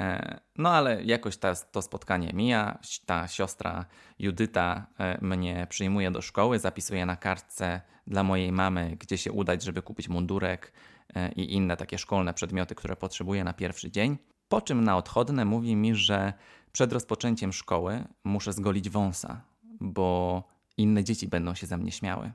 E, 0.00 0.40
no 0.56 0.70
ale 0.70 1.04
jakoś 1.04 1.36
ta, 1.36 1.54
to 1.54 1.82
spotkanie 1.82 2.32
mija, 2.34 2.78
ta 3.06 3.28
siostra 3.28 3.84
Judyta 4.18 4.86
e, 4.98 5.18
mnie 5.24 5.66
przyjmuje 5.70 6.10
do 6.10 6.22
szkoły, 6.22 6.58
zapisuje 6.58 7.06
na 7.06 7.16
kartce 7.16 7.80
dla 8.06 8.22
mojej 8.22 8.52
mamy, 8.52 8.96
gdzie 9.00 9.18
się 9.18 9.32
udać, 9.32 9.62
żeby 9.62 9.82
kupić 9.82 10.08
mundurek 10.08 10.72
e, 11.14 11.32
i 11.32 11.54
inne 11.54 11.76
takie 11.76 11.98
szkolne 11.98 12.34
przedmioty, 12.34 12.74
które 12.74 12.96
potrzebuję 12.96 13.44
na 13.44 13.52
pierwszy 13.52 13.90
dzień. 13.90 14.18
Po 14.48 14.60
czym 14.60 14.84
na 14.84 14.96
odchodne 14.96 15.44
mówi 15.44 15.76
mi, 15.76 15.94
że 15.94 16.32
przed 16.72 16.92
rozpoczęciem 16.92 17.52
szkoły 17.52 18.04
muszę 18.24 18.52
zgolić 18.52 18.90
wąsa, 18.90 19.40
bo 19.80 20.42
inne 20.76 21.04
dzieci 21.04 21.28
będą 21.28 21.54
się 21.54 21.66
ze 21.66 21.76
mnie 21.76 21.92
śmiały. 21.92 22.32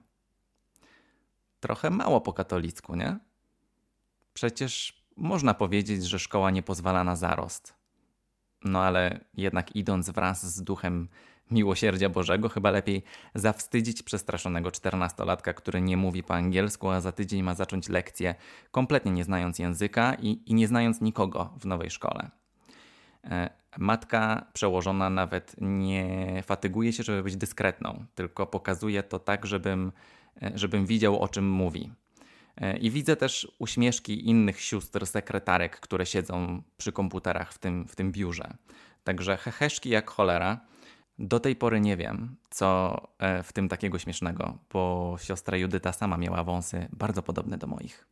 Trochę 1.64 1.90
mało 1.90 2.22
po 2.22 2.34
katolicku, 2.34 2.96
nie? 2.96 3.20
Przecież 4.34 5.04
można 5.18 5.54
powiedzieć, 5.54 6.06
że 6.06 6.20
szkoła 6.20 6.52
nie 6.52 6.64
pozwala 6.64 7.04
na 7.04 7.16
zarost. 7.16 7.74
No 8.64 8.82
ale 8.82 9.20
jednak 9.34 9.76
idąc 9.76 10.10
wraz 10.10 10.56
z 10.56 10.64
duchem 10.64 11.08
miłosierdzia 11.52 12.10
Bożego, 12.10 12.50
chyba 12.50 12.72
lepiej 12.72 13.04
zawstydzić 13.36 14.04
przestraszonego 14.04 14.72
czternastolatka, 14.72 15.54
który 15.54 15.82
nie 15.82 15.98
mówi 15.98 16.24
po 16.24 16.34
angielsku, 16.36 16.90
a 16.90 17.02
za 17.02 17.12
tydzień 17.12 17.44
ma 17.44 17.56
zacząć 17.56 17.90
lekcję 17.90 18.36
kompletnie 18.72 19.12
nie 19.12 19.24
znając 19.24 19.60
języka 19.60 20.16
i, 20.16 20.42
i 20.46 20.54
nie 20.54 20.68
znając 20.68 21.02
nikogo 21.02 21.54
w 21.60 21.66
nowej 21.66 21.90
szkole. 21.90 22.32
E, 23.24 23.50
matka 23.78 24.46
przełożona 24.54 25.10
nawet 25.10 25.56
nie 25.62 26.44
fatyguje 26.46 26.94
się, 26.94 27.04
żeby 27.04 27.24
być 27.24 27.36
dyskretną, 27.38 28.06
tylko 28.16 28.48
pokazuje 28.48 29.04
to 29.04 29.20
tak, 29.20 29.46
żebym, 29.46 29.92
żebym 30.56 30.86
widział, 30.86 31.20
o 31.20 31.28
czym 31.28 31.50
mówi. 31.50 31.92
E, 32.58 32.78
I 32.78 32.92
widzę 32.92 33.16
też 33.16 33.56
uśmieszki 33.60 34.30
innych 34.30 34.62
sióstr, 34.62 35.08
sekretarek, 35.08 35.80
które 35.80 36.06
siedzą 36.06 36.62
przy 36.78 36.92
komputerach 36.92 37.54
w 37.54 37.58
tym, 37.58 37.88
w 37.88 37.96
tym 37.96 38.12
biurze. 38.12 38.58
Także 39.04 39.38
heheszki 39.38 39.90
jak 39.90 40.10
cholera. 40.10 40.60
Do 41.20 41.40
tej 41.40 41.56
pory 41.56 41.80
nie 41.80 41.98
wiem, 41.98 42.36
co 42.50 42.98
w 43.44 43.54
tym 43.54 43.70
takiego 43.70 44.00
śmiesznego, 44.00 44.58
bo 44.74 45.16
siostra 45.22 45.58
Judyta 45.58 45.94
sama 45.94 46.18
miała 46.18 46.44
wąsy 46.44 46.88
bardzo 46.92 47.24
podobne 47.24 47.58
do 47.58 47.68
moich. 47.68 48.08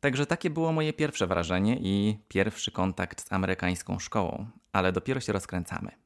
Także 0.00 0.26
takie 0.26 0.50
było 0.50 0.72
moje 0.72 0.92
pierwsze 0.92 1.26
wrażenie 1.26 1.76
i 1.80 2.18
pierwszy 2.28 2.70
kontakt 2.70 3.28
z 3.28 3.32
amerykańską 3.32 3.98
szkołą, 3.98 4.46
ale 4.72 4.92
dopiero 4.92 5.20
się 5.20 5.32
rozkręcamy. 5.32 6.03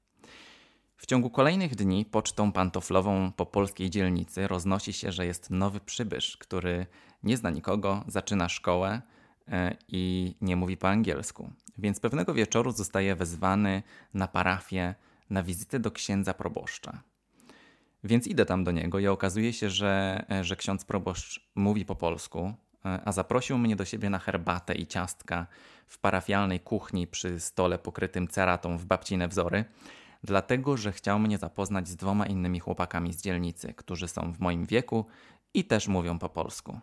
W 0.98 1.06
ciągu 1.06 1.30
kolejnych 1.30 1.74
dni 1.74 2.04
pocztą 2.04 2.52
pantoflową 2.52 3.32
po 3.32 3.46
polskiej 3.46 3.90
dzielnicy 3.90 4.48
roznosi 4.48 4.92
się, 4.92 5.12
że 5.12 5.26
jest 5.26 5.50
nowy 5.50 5.80
przybysz, 5.80 6.36
który 6.36 6.86
nie 7.22 7.36
zna 7.36 7.50
nikogo, 7.50 8.04
zaczyna 8.06 8.48
szkołę 8.48 9.02
e, 9.48 9.76
i 9.88 10.34
nie 10.40 10.56
mówi 10.56 10.76
po 10.76 10.88
angielsku. 10.88 11.50
Więc 11.78 12.00
pewnego 12.00 12.34
wieczoru 12.34 12.72
zostaje 12.72 13.16
wezwany 13.16 13.82
na 14.14 14.28
parafię 14.28 14.94
na 15.30 15.42
wizytę 15.42 15.80
do 15.80 15.90
księdza 15.90 16.34
proboszcza. 16.34 17.02
Więc 18.04 18.26
idę 18.26 18.46
tam 18.46 18.64
do 18.64 18.72
niego 18.72 18.98
i 18.98 19.06
okazuje 19.06 19.52
się, 19.52 19.70
że, 19.70 20.24
e, 20.30 20.44
że 20.44 20.56
ksiądz 20.56 20.84
proboszcz 20.84 21.50
mówi 21.54 21.84
po 21.84 21.96
polsku, 21.96 22.54
E, 22.84 23.00
a 23.04 23.12
zaprosił 23.12 23.58
mnie 23.58 23.76
do 23.76 23.84
siebie 23.84 24.10
na 24.10 24.18
herbatę 24.18 24.74
i 24.74 24.86
ciastka 24.86 25.46
w 25.86 25.98
parafialnej 25.98 26.60
kuchni 26.60 27.06
przy 27.06 27.40
stole 27.40 27.78
pokrytym 27.78 28.28
ceratą 28.28 28.78
w 28.78 28.84
babcine 28.84 29.28
wzory, 29.28 29.64
dlatego 30.24 30.76
że 30.76 30.92
chciał 30.92 31.18
mnie 31.18 31.38
zapoznać 31.38 31.88
z 31.88 31.96
dwoma 31.96 32.26
innymi 32.26 32.60
chłopakami 32.60 33.12
z 33.12 33.22
dzielnicy, 33.22 33.74
którzy 33.74 34.08
są 34.08 34.32
w 34.32 34.40
moim 34.40 34.66
wieku 34.66 35.06
i 35.54 35.64
też 35.64 35.88
mówią 35.88 36.18
po 36.18 36.28
polsku. 36.28 36.80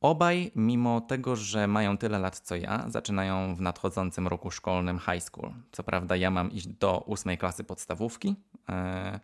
Obaj, 0.00 0.50
mimo 0.56 1.00
tego, 1.00 1.36
że 1.36 1.66
mają 1.66 1.98
tyle 1.98 2.18
lat 2.18 2.38
co 2.38 2.56
ja, 2.56 2.84
zaczynają 2.88 3.54
w 3.54 3.60
nadchodzącym 3.60 4.28
roku 4.28 4.50
szkolnym 4.50 4.98
high 4.98 5.22
school. 5.22 5.52
Co 5.72 5.82
prawda, 5.82 6.16
ja 6.16 6.30
mam 6.30 6.50
iść 6.52 6.66
do 6.66 7.00
ósmej 7.00 7.38
klasy 7.38 7.64
podstawówki, 7.64 8.36
e, 8.68 9.20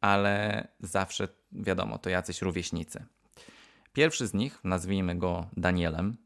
ale 0.00 0.68
zawsze 0.80 1.28
wiadomo, 1.52 1.98
to 1.98 2.10
jacyś 2.10 2.42
rówieśnicy. 2.42 3.04
Pierwszy 3.92 4.26
z 4.26 4.34
nich, 4.34 4.60
nazwijmy 4.64 5.14
go 5.14 5.46
Danielem, 5.56 6.16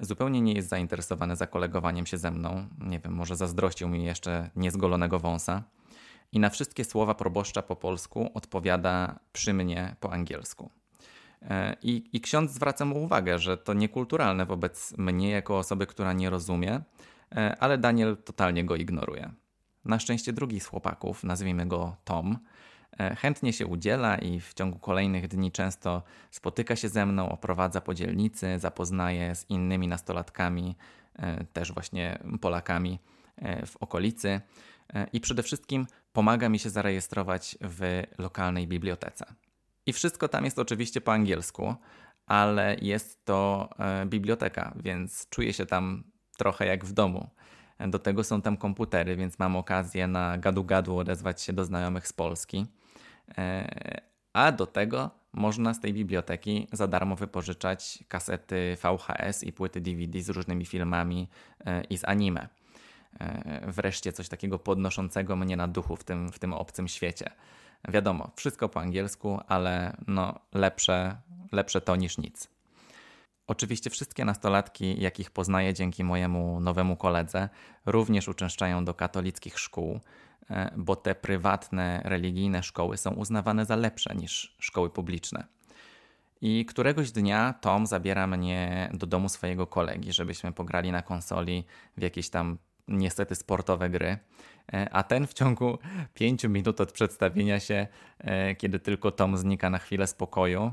zupełnie 0.00 0.40
nie 0.40 0.52
jest 0.52 0.68
zainteresowany 0.68 1.36
zakolegowaniem 1.36 2.06
się 2.06 2.18
ze 2.18 2.30
mną. 2.30 2.66
Nie 2.78 3.00
wiem, 3.00 3.12
może 3.12 3.36
zazdrościł 3.36 3.88
mi 3.88 4.04
jeszcze 4.04 4.50
niezgolonego 4.56 5.18
wąsa. 5.18 5.62
I 6.32 6.38
na 6.38 6.50
wszystkie 6.50 6.84
słowa 6.84 7.14
proboszcza 7.14 7.62
po 7.62 7.76
polsku 7.76 8.30
odpowiada 8.34 9.18
przy 9.32 9.54
mnie 9.54 9.96
po 10.00 10.12
angielsku. 10.12 10.70
E, 11.42 11.76
I, 11.82 12.10
I 12.12 12.20
ksiądz 12.20 12.50
zwraca 12.50 12.84
mu 12.84 13.02
uwagę, 13.02 13.38
że 13.38 13.56
to 13.56 13.74
niekulturalne 13.74 14.46
wobec 14.46 14.98
mnie 14.98 15.30
jako 15.30 15.58
osoby, 15.58 15.86
która 15.86 16.12
nie 16.12 16.30
rozumie, 16.30 16.80
e, 17.36 17.56
ale 17.60 17.78
Daniel 17.78 18.16
totalnie 18.16 18.64
go 18.64 18.76
ignoruje. 18.76 19.30
Na 19.84 19.98
szczęście 19.98 20.32
drugi 20.32 20.60
z 20.60 20.66
chłopaków, 20.66 21.24
nazwijmy 21.24 21.66
go 21.66 21.96
Tom, 22.04 22.38
E, 22.38 22.77
chętnie 23.16 23.52
się 23.52 23.66
udziela 23.66 24.18
i 24.18 24.40
w 24.40 24.54
ciągu 24.54 24.78
kolejnych 24.78 25.28
dni 25.28 25.52
często 25.52 26.02
spotyka 26.30 26.76
się 26.76 26.88
ze 26.88 27.06
mną, 27.06 27.28
oprowadza 27.28 27.80
po 27.80 27.94
dzielnicy, 27.94 28.58
zapoznaje 28.58 29.34
z 29.34 29.50
innymi 29.50 29.88
nastolatkami, 29.88 30.76
e, 31.16 31.44
też 31.44 31.72
właśnie 31.72 32.18
Polakami 32.40 32.98
e, 33.36 33.66
w 33.66 33.76
okolicy 33.76 34.40
i 35.12 35.20
przede 35.20 35.42
wszystkim 35.42 35.86
pomaga 36.12 36.48
mi 36.48 36.58
się 36.58 36.70
zarejestrować 36.70 37.58
w 37.60 38.02
lokalnej 38.18 38.66
bibliotece. 38.66 39.26
I 39.86 39.92
wszystko 39.92 40.28
tam 40.28 40.44
jest 40.44 40.58
oczywiście 40.58 41.00
po 41.00 41.12
angielsku, 41.12 41.74
ale 42.26 42.76
jest 42.82 43.24
to 43.24 43.68
biblioteka, 44.06 44.74
więc 44.76 45.28
czuję 45.30 45.52
się 45.52 45.66
tam 45.66 46.04
trochę 46.38 46.66
jak 46.66 46.84
w 46.84 46.92
domu. 46.92 47.30
Do 47.88 47.98
tego 47.98 48.24
są 48.24 48.42
tam 48.42 48.56
komputery, 48.56 49.16
więc 49.16 49.38
mam 49.38 49.56
okazję 49.56 50.06
na 50.06 50.38
gadu-gadu 50.38 50.98
odezwać 50.98 51.42
się 51.42 51.52
do 51.52 51.64
znajomych 51.64 52.08
z 52.08 52.12
Polski. 52.12 52.66
E, 53.38 53.68
a 54.32 54.52
do 54.52 54.66
tego 54.66 55.10
można 55.32 55.74
z 55.74 55.80
tej 55.80 55.92
biblioteki 55.92 56.68
za 56.72 56.86
darmo 56.86 57.16
wypożyczać 57.16 58.04
kasety 58.08 58.76
VHS 58.82 59.44
i 59.44 59.52
płyty 59.52 59.80
DVD 59.80 60.22
z 60.22 60.28
różnymi 60.28 60.66
filmami 60.66 61.28
e, 61.66 61.84
i 61.84 61.98
z 61.98 62.04
anime. 62.04 62.48
E, 63.20 63.72
wreszcie 63.72 64.12
coś 64.12 64.28
takiego 64.28 64.58
podnoszącego 64.58 65.36
mnie 65.36 65.56
na 65.56 65.68
duchu 65.68 65.96
w 65.96 66.04
tym, 66.04 66.32
w 66.32 66.38
tym 66.38 66.52
obcym 66.52 66.88
świecie. 66.88 67.30
Wiadomo, 67.88 68.30
wszystko 68.36 68.68
po 68.68 68.80
angielsku, 68.80 69.40
ale 69.48 69.96
no 70.06 70.38
lepsze, 70.54 71.16
lepsze 71.52 71.80
to 71.80 71.96
niż 71.96 72.18
nic. 72.18 72.57
Oczywiście 73.48 73.90
wszystkie 73.90 74.24
nastolatki, 74.24 75.00
jakich 75.00 75.30
poznaję 75.30 75.74
dzięki 75.74 76.04
mojemu 76.04 76.60
nowemu 76.60 76.96
koledze, 76.96 77.48
również 77.86 78.28
uczęszczają 78.28 78.84
do 78.84 78.94
katolickich 78.94 79.58
szkół, 79.58 80.00
E, 80.50 80.70
bo 80.76 80.96
te 80.96 81.14
prywatne, 81.14 82.00
religijne 82.04 82.62
szkoły 82.62 82.96
są 82.96 83.10
uznawane 83.10 83.64
za 83.64 83.76
lepsze 83.76 84.14
niż 84.14 84.56
szkoły 84.58 84.90
publiczne. 84.90 85.44
I 86.40 86.64
któregoś 86.66 87.12
dnia 87.12 87.54
Tom 87.60 87.86
zabiera 87.86 88.26
mnie 88.26 88.90
do 88.94 89.06
domu 89.06 89.28
swojego 89.28 89.66
kolegi, 89.66 90.12
żebyśmy 90.12 90.52
pograli 90.52 90.92
na 90.92 91.02
konsoli 91.02 91.64
w 91.96 92.02
jakieś 92.02 92.30
tam 92.30 92.58
niestety 92.88 93.34
sportowe 93.34 93.90
gry. 93.90 94.18
E, 94.72 94.90
a 94.92 95.02
ten 95.02 95.26
w 95.26 95.34
ciągu 95.34 95.78
pięciu 96.14 96.48
minut 96.48 96.80
od 96.80 96.92
przedstawienia 96.92 97.60
się, 97.60 97.86
e, 98.18 98.54
kiedy 98.54 98.78
tylko 98.78 99.10
Tom 99.10 99.36
znika 99.36 99.70
na 99.70 99.78
chwilę 99.78 100.06
spokoju, 100.06 100.72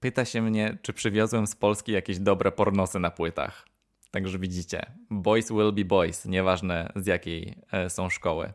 pyta 0.00 0.24
się 0.24 0.42
mnie, 0.42 0.78
czy 0.82 0.92
przywiozłem 0.92 1.46
z 1.46 1.56
Polski 1.56 1.92
jakieś 1.92 2.18
dobre 2.18 2.52
pornosy 2.52 2.98
na 2.98 3.10
płytach. 3.10 3.66
Także 4.10 4.38
widzicie, 4.38 4.92
boys 5.10 5.48
will 5.48 5.72
be 5.72 5.84
boys, 5.84 6.24
nieważne 6.24 6.92
z 6.96 7.06
jakiej 7.06 7.54
e, 7.72 7.90
są 7.90 8.10
szkoły. 8.10 8.52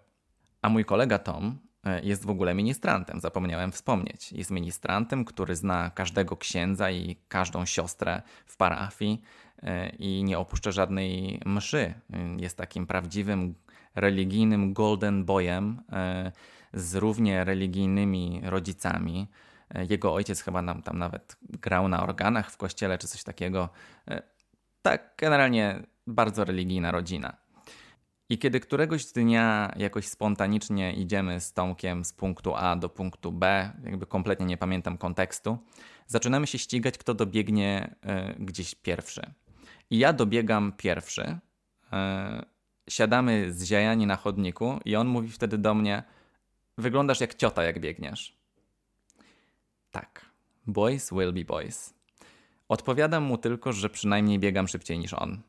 A 0.61 0.69
mój 0.69 0.85
kolega 0.85 1.19
Tom 1.19 1.59
e, 1.83 2.01
jest 2.03 2.25
w 2.25 2.29
ogóle 2.29 2.53
ministrantem, 2.53 3.19
zapomniałem 3.19 3.71
wspomnieć. 3.71 4.31
Jest 4.31 4.51
ministrantem, 4.51 5.25
który 5.25 5.55
zna 5.55 5.89
każdego 5.89 6.37
księdza 6.37 6.91
i 6.91 7.15
każdą 7.27 7.65
siostrę 7.65 8.21
w 8.45 8.57
parafii 8.57 9.21
e, 9.63 9.89
i 9.89 10.23
nie 10.23 10.39
opuszcza 10.39 10.71
żadnej 10.71 11.41
mszy. 11.45 11.93
Jest 12.37 12.57
takim 12.57 12.87
prawdziwym 12.87 13.55
religijnym 13.95 14.73
golden 14.73 15.25
boyem 15.25 15.81
z 16.73 16.95
równie 16.95 17.43
religijnymi 17.43 18.41
rodzicami. 18.43 19.27
Jego 19.89 20.13
ojciec 20.13 20.41
chyba 20.41 20.61
nam 20.61 20.81
tam 20.81 20.97
nawet 20.97 21.37
grał 21.41 21.87
na 21.87 22.03
organach 22.03 22.51
w 22.51 22.57
kościele 22.57 22.97
czy 22.97 23.07
coś 23.07 23.23
takiego 23.23 23.69
tak, 24.81 25.13
generalnie 25.17 25.83
bardzo 26.07 26.45
religijna 26.45 26.91
rodzina. 26.91 27.37
I 28.29 28.37
kiedy 28.37 28.59
któregoś 28.59 29.05
dnia 29.05 29.73
jakoś 29.77 30.07
spontanicznie 30.07 30.93
idziemy 30.93 31.41
z 31.41 31.53
Tomkiem 31.53 32.05
z 32.05 32.13
punktu 32.13 32.55
A 32.55 32.75
do 32.75 32.89
punktu 32.89 33.31
B, 33.31 33.71
jakby 33.83 34.05
kompletnie 34.05 34.45
nie 34.45 34.57
pamiętam 34.57 34.97
kontekstu, 34.97 35.57
zaczynamy 36.07 36.47
się 36.47 36.57
ścigać, 36.57 36.97
kto 36.97 37.13
dobiegnie 37.13 37.95
y, 38.39 38.45
gdzieś 38.45 38.75
pierwszy. 38.75 39.21
I 39.89 39.97
ja 39.97 40.13
dobiegam 40.13 40.71
pierwszy, 40.77 41.21
y, 41.21 41.37
siadamy 42.89 43.53
zziajani 43.53 44.05
na 44.05 44.15
chodniku 44.15 44.79
i 44.85 44.95
on 44.95 45.07
mówi 45.07 45.29
wtedy 45.29 45.57
do 45.57 45.73
mnie, 45.73 46.03
wyglądasz 46.77 47.21
jak 47.21 47.35
ciota, 47.35 47.63
jak 47.63 47.79
biegniesz. 47.79 48.37
Tak, 49.95 50.25
boys 50.67 51.11
will 51.11 51.33
be 51.33 51.45
boys. 51.45 51.93
Odpowiadam 52.69 53.23
mu 53.23 53.37
tylko, 53.37 53.73
że 53.73 53.89
przynajmniej 53.89 54.39
biegam 54.39 54.67
szybciej 54.67 54.99
niż 54.99 55.13
on. 55.13 55.41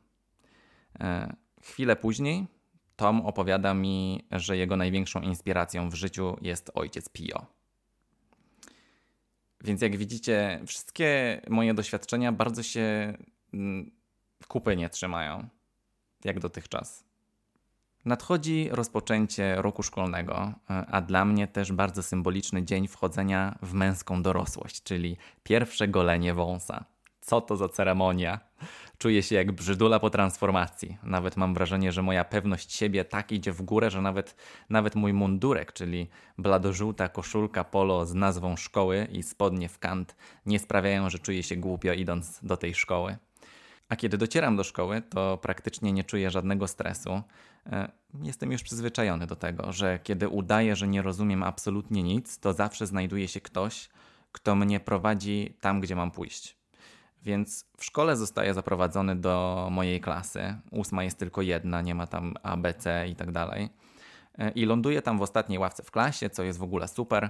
E, 0.99 1.35
chwilę 1.61 1.95
później 1.95 2.47
Tom 2.95 3.21
opowiada 3.21 3.73
mi, 3.73 4.27
że 4.31 4.57
jego 4.57 4.77
największą 4.77 5.21
inspiracją 5.21 5.89
w 5.89 5.93
życiu 5.93 6.37
jest 6.41 6.71
ojciec 6.73 7.09
Pio. 7.09 7.45
Więc 9.63 9.81
jak 9.81 9.97
widzicie, 9.97 10.61
wszystkie 10.67 11.41
moje 11.49 11.73
doświadczenia 11.73 12.31
bardzo 12.31 12.63
się 12.63 13.13
mm, 13.53 13.91
kupy 14.47 14.75
nie 14.75 14.89
trzymają, 14.89 15.47
jak 16.23 16.39
dotychczas. 16.39 17.06
Nadchodzi 18.05 18.69
rozpoczęcie 18.71 19.55
roku 19.61 19.83
szkolnego, 19.83 20.53
e, 20.69 20.85
a 20.85 21.01
dla 21.01 21.25
mnie 21.25 21.47
też 21.47 21.71
bardzo 21.71 22.03
symboliczny 22.03 22.63
dzień 22.63 22.87
wchodzenia 22.87 23.57
w 23.61 23.73
męską 23.73 24.21
dorosłość, 24.21 24.83
czyli 24.83 25.17
pierwsze 25.43 25.87
golenie 25.87 26.33
wąsa 26.33 26.85
Co 27.21 27.41
to 27.41 27.57
za 27.57 27.69
ceremonia? 27.69 28.39
Czuję 28.97 29.23
się 29.23 29.35
jak 29.35 29.51
brzydula 29.51 29.99
po 29.99 30.09
transformacji. 30.09 30.97
Nawet 31.03 31.37
mam 31.37 31.53
wrażenie, 31.53 31.91
że 31.91 32.01
moja 32.01 32.23
pewność 32.23 32.73
siebie 32.73 33.05
tak 33.05 33.31
idzie 33.31 33.51
w 33.51 33.61
górę, 33.61 33.91
że 33.91 34.01
nawet, 34.01 34.35
nawet 34.69 34.95
mój 34.95 35.13
mundurek, 35.13 35.73
czyli 35.73 36.07
bladożółta 36.37 37.09
koszulka 37.09 37.63
polo 37.63 38.05
z 38.05 38.13
nazwą 38.13 38.57
szkoły 38.57 39.07
i 39.11 39.23
spodnie 39.23 39.69
w 39.69 39.79
kant, 39.79 40.15
nie 40.45 40.59
sprawiają, 40.59 41.09
że 41.09 41.19
czuję 41.19 41.43
się 41.43 41.55
głupio 41.55 41.93
idąc 41.93 42.39
do 42.43 42.57
tej 42.57 42.75
szkoły. 42.75 43.17
A 43.89 43.95
kiedy 43.95 44.17
docieram 44.17 44.55
do 44.55 44.63
szkoły, 44.63 45.01
to 45.01 45.37
praktycznie 45.37 45.91
nie 45.91 46.03
czuję 46.03 46.31
żadnego 46.31 46.67
stresu. 46.67 47.21
E, 47.71 47.91
jestem 48.23 48.51
już 48.51 48.63
przyzwyczajony 48.63 49.27
do 49.27 49.35
tego, 49.35 49.73
że 49.73 49.99
kiedy 50.03 50.29
udaję, 50.29 50.75
że 50.75 50.87
nie 50.87 51.01
rozumiem 51.01 51.43
absolutnie 51.43 52.03
nic, 52.03 52.39
to 52.39 52.53
zawsze 52.53 52.87
znajduje 52.87 53.27
się 53.27 53.41
ktoś, 53.41 53.89
kto 54.31 54.55
mnie 54.55 54.79
prowadzi 54.79 55.57
tam, 55.61 55.81
gdzie 55.81 55.95
mam 55.95 56.11
pójść. 56.11 56.57
Więc 57.23 57.65
w 57.77 57.85
szkole 57.85 58.17
zostaję 58.17 58.53
zaprowadzony 58.53 59.15
do 59.15 59.67
mojej 59.71 60.01
klasy. 60.01 60.55
Ósma 60.71 61.03
jest 61.03 61.17
tylko 61.17 61.41
jedna, 61.41 61.81
nie 61.81 61.95
ma 61.95 62.07
tam 62.07 62.33
A, 62.43 62.57
B, 62.57 62.73
C 62.73 63.07
i 63.07 63.15
tak 63.15 63.31
dalej. 63.31 63.69
E, 64.37 64.49
I 64.51 64.65
ląduję 64.65 65.01
tam 65.01 65.17
w 65.17 65.21
ostatniej 65.21 65.59
ławce 65.59 65.83
w 65.83 65.91
klasie, 65.91 66.29
co 66.29 66.43
jest 66.43 66.59
w 66.59 66.63
ogóle 66.63 66.87
super, 66.87 67.29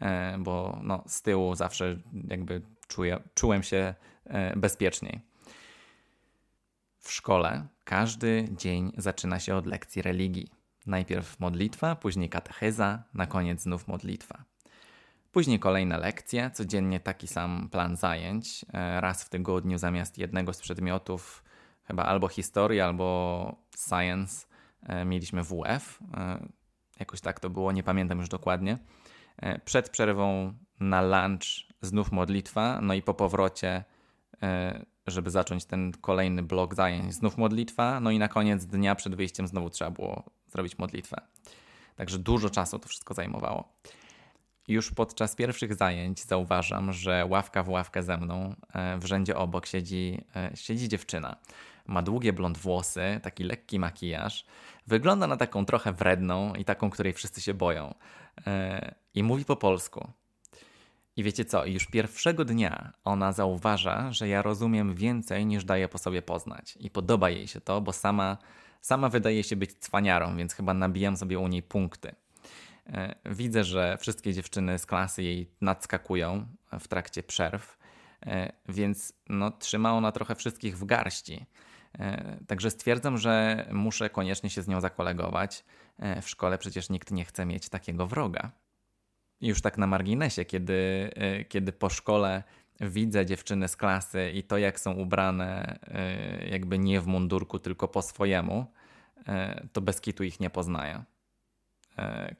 e, 0.00 0.38
bo 0.38 0.78
no, 0.82 1.04
z 1.06 1.22
tyłu 1.22 1.54
zawsze 1.54 1.98
jakby 2.28 2.62
czuję, 2.88 3.20
czułem 3.34 3.62
się 3.62 3.94
bezpieczniej. 4.56 5.20
W 7.06 7.12
szkole 7.12 7.66
każdy 7.84 8.48
dzień 8.50 8.92
zaczyna 8.96 9.40
się 9.40 9.56
od 9.56 9.66
lekcji 9.66 10.02
religii. 10.02 10.50
Najpierw 10.86 11.40
modlitwa, 11.40 11.96
później 11.96 12.28
katecheza, 12.28 13.02
na 13.14 13.26
koniec 13.26 13.62
znów 13.62 13.88
modlitwa. 13.88 14.44
Później 15.32 15.58
kolejne 15.58 15.98
lekcje, 15.98 16.50
codziennie 16.50 17.00
taki 17.00 17.26
sam 17.26 17.68
plan 17.68 17.96
zajęć. 17.96 18.64
E, 18.72 19.00
raz 19.00 19.24
w 19.24 19.28
tygodniu 19.28 19.78
zamiast 19.78 20.18
jednego 20.18 20.52
z 20.52 20.60
przedmiotów, 20.60 21.44
chyba 21.84 22.04
albo 22.04 22.28
historii, 22.28 22.80
albo 22.80 23.56
science, 23.88 24.46
e, 24.82 25.04
mieliśmy 25.04 25.42
WF. 25.42 25.98
E, 26.14 26.48
jakoś 26.98 27.20
tak 27.20 27.40
to 27.40 27.50
było, 27.50 27.72
nie 27.72 27.82
pamiętam 27.82 28.18
już 28.18 28.28
dokładnie. 28.28 28.78
Przed 29.64 29.88
przerwą 29.88 30.54
na 30.80 31.02
lunch 31.02 31.44
znów 31.82 32.12
modlitwa, 32.12 32.80
no 32.82 32.94
i 32.94 33.02
po 33.02 33.14
powrocie 33.14 33.84
żeby 35.06 35.30
zacząć 35.30 35.64
ten 35.64 35.92
kolejny 35.92 36.42
blok 36.42 36.74
zajęć. 36.74 37.14
Znów 37.14 37.38
modlitwa, 37.38 38.00
no 38.00 38.10
i 38.10 38.18
na 38.18 38.28
koniec 38.28 38.66
dnia 38.66 38.94
przed 38.94 39.14
wyjściem 39.14 39.48
znowu 39.48 39.70
trzeba 39.70 39.90
było 39.90 40.22
zrobić 40.48 40.78
modlitwę. 40.78 41.16
Także 41.96 42.18
dużo 42.18 42.50
czasu 42.50 42.78
to 42.78 42.88
wszystko 42.88 43.14
zajmowało. 43.14 43.68
Już 44.68 44.90
podczas 44.90 45.34
pierwszych 45.34 45.74
zajęć 45.74 46.20
zauważam, 46.20 46.92
że 46.92 47.26
ławka 47.28 47.62
w 47.62 47.68
ławkę 47.68 48.02
ze 48.02 48.18
mną 48.18 48.54
e, 48.72 48.98
w 48.98 49.04
rzędzie 49.04 49.36
obok 49.36 49.66
siedzi, 49.66 50.24
e, 50.36 50.50
siedzi 50.54 50.88
dziewczyna. 50.88 51.36
Ma 51.86 52.02
długie 52.02 52.32
blond 52.32 52.58
włosy, 52.58 53.20
taki 53.22 53.44
lekki 53.44 53.78
makijaż. 53.78 54.44
Wygląda 54.86 55.26
na 55.26 55.36
taką 55.36 55.64
trochę 55.66 55.92
wredną 55.92 56.54
i 56.54 56.64
taką, 56.64 56.90
której 56.90 57.12
wszyscy 57.12 57.40
się 57.40 57.54
boją. 57.54 57.94
E, 58.46 58.94
I 59.14 59.22
mówi 59.22 59.44
po 59.44 59.56
polsku. 59.56 60.12
I 61.16 61.22
wiecie 61.22 61.44
co, 61.44 61.66
już 61.66 61.86
pierwszego 61.86 62.44
dnia 62.44 62.92
ona 63.04 63.32
zauważa, 63.32 64.12
że 64.12 64.28
ja 64.28 64.42
rozumiem 64.42 64.94
więcej 64.94 65.46
niż 65.46 65.64
daję 65.64 65.88
po 65.88 65.98
sobie 65.98 66.22
poznać. 66.22 66.78
I 66.80 66.90
podoba 66.90 67.30
jej 67.30 67.48
się 67.48 67.60
to, 67.60 67.80
bo 67.80 67.92
sama, 67.92 68.36
sama 68.80 69.08
wydaje 69.08 69.44
się 69.44 69.56
być 69.56 69.74
cwaniarą, 69.74 70.36
więc 70.36 70.54
chyba 70.54 70.74
nabijam 70.74 71.16
sobie 71.16 71.38
u 71.38 71.48
niej 71.48 71.62
punkty. 71.62 72.14
E, 72.86 73.14
widzę, 73.24 73.64
że 73.64 73.98
wszystkie 74.00 74.34
dziewczyny 74.34 74.78
z 74.78 74.86
klasy 74.86 75.22
jej 75.22 75.50
nadskakują 75.60 76.46
w 76.80 76.88
trakcie 76.88 77.22
przerw, 77.22 77.78
e, 78.26 78.52
więc 78.68 79.12
no, 79.28 79.50
trzyma 79.50 79.92
ona 79.92 80.12
trochę 80.12 80.34
wszystkich 80.34 80.78
w 80.78 80.84
garści. 80.84 81.46
E, 81.98 82.36
także 82.46 82.70
stwierdzam, 82.70 83.18
że 83.18 83.66
muszę 83.72 84.10
koniecznie 84.10 84.50
się 84.50 84.62
z 84.62 84.68
nią 84.68 84.80
zakolegować. 84.80 85.64
W 86.22 86.28
szkole 86.28 86.58
przecież 86.58 86.90
nikt 86.90 87.10
nie 87.10 87.24
chce 87.24 87.46
mieć 87.46 87.68
takiego 87.68 88.06
wroga 88.06 88.50
już 89.40 89.62
tak 89.62 89.78
na 89.78 89.86
marginesie, 89.86 90.44
kiedy, 90.44 91.10
e, 91.16 91.44
kiedy 91.44 91.72
po 91.72 91.88
szkole 91.88 92.42
widzę 92.80 93.26
dziewczyny 93.26 93.68
z 93.68 93.76
klasy 93.76 94.30
i 94.34 94.42
to, 94.42 94.58
jak 94.58 94.80
są 94.80 94.92
ubrane, 94.92 95.78
e, 95.88 96.48
jakby 96.48 96.78
nie 96.78 97.00
w 97.00 97.06
mundurku, 97.06 97.58
tylko 97.58 97.88
po 97.88 98.02
swojemu, 98.02 98.66
e, 99.28 99.66
to 99.72 99.80
bez 99.80 100.00
kitu 100.00 100.24
ich 100.24 100.40
nie 100.40 100.50
poznaję. 100.50 101.04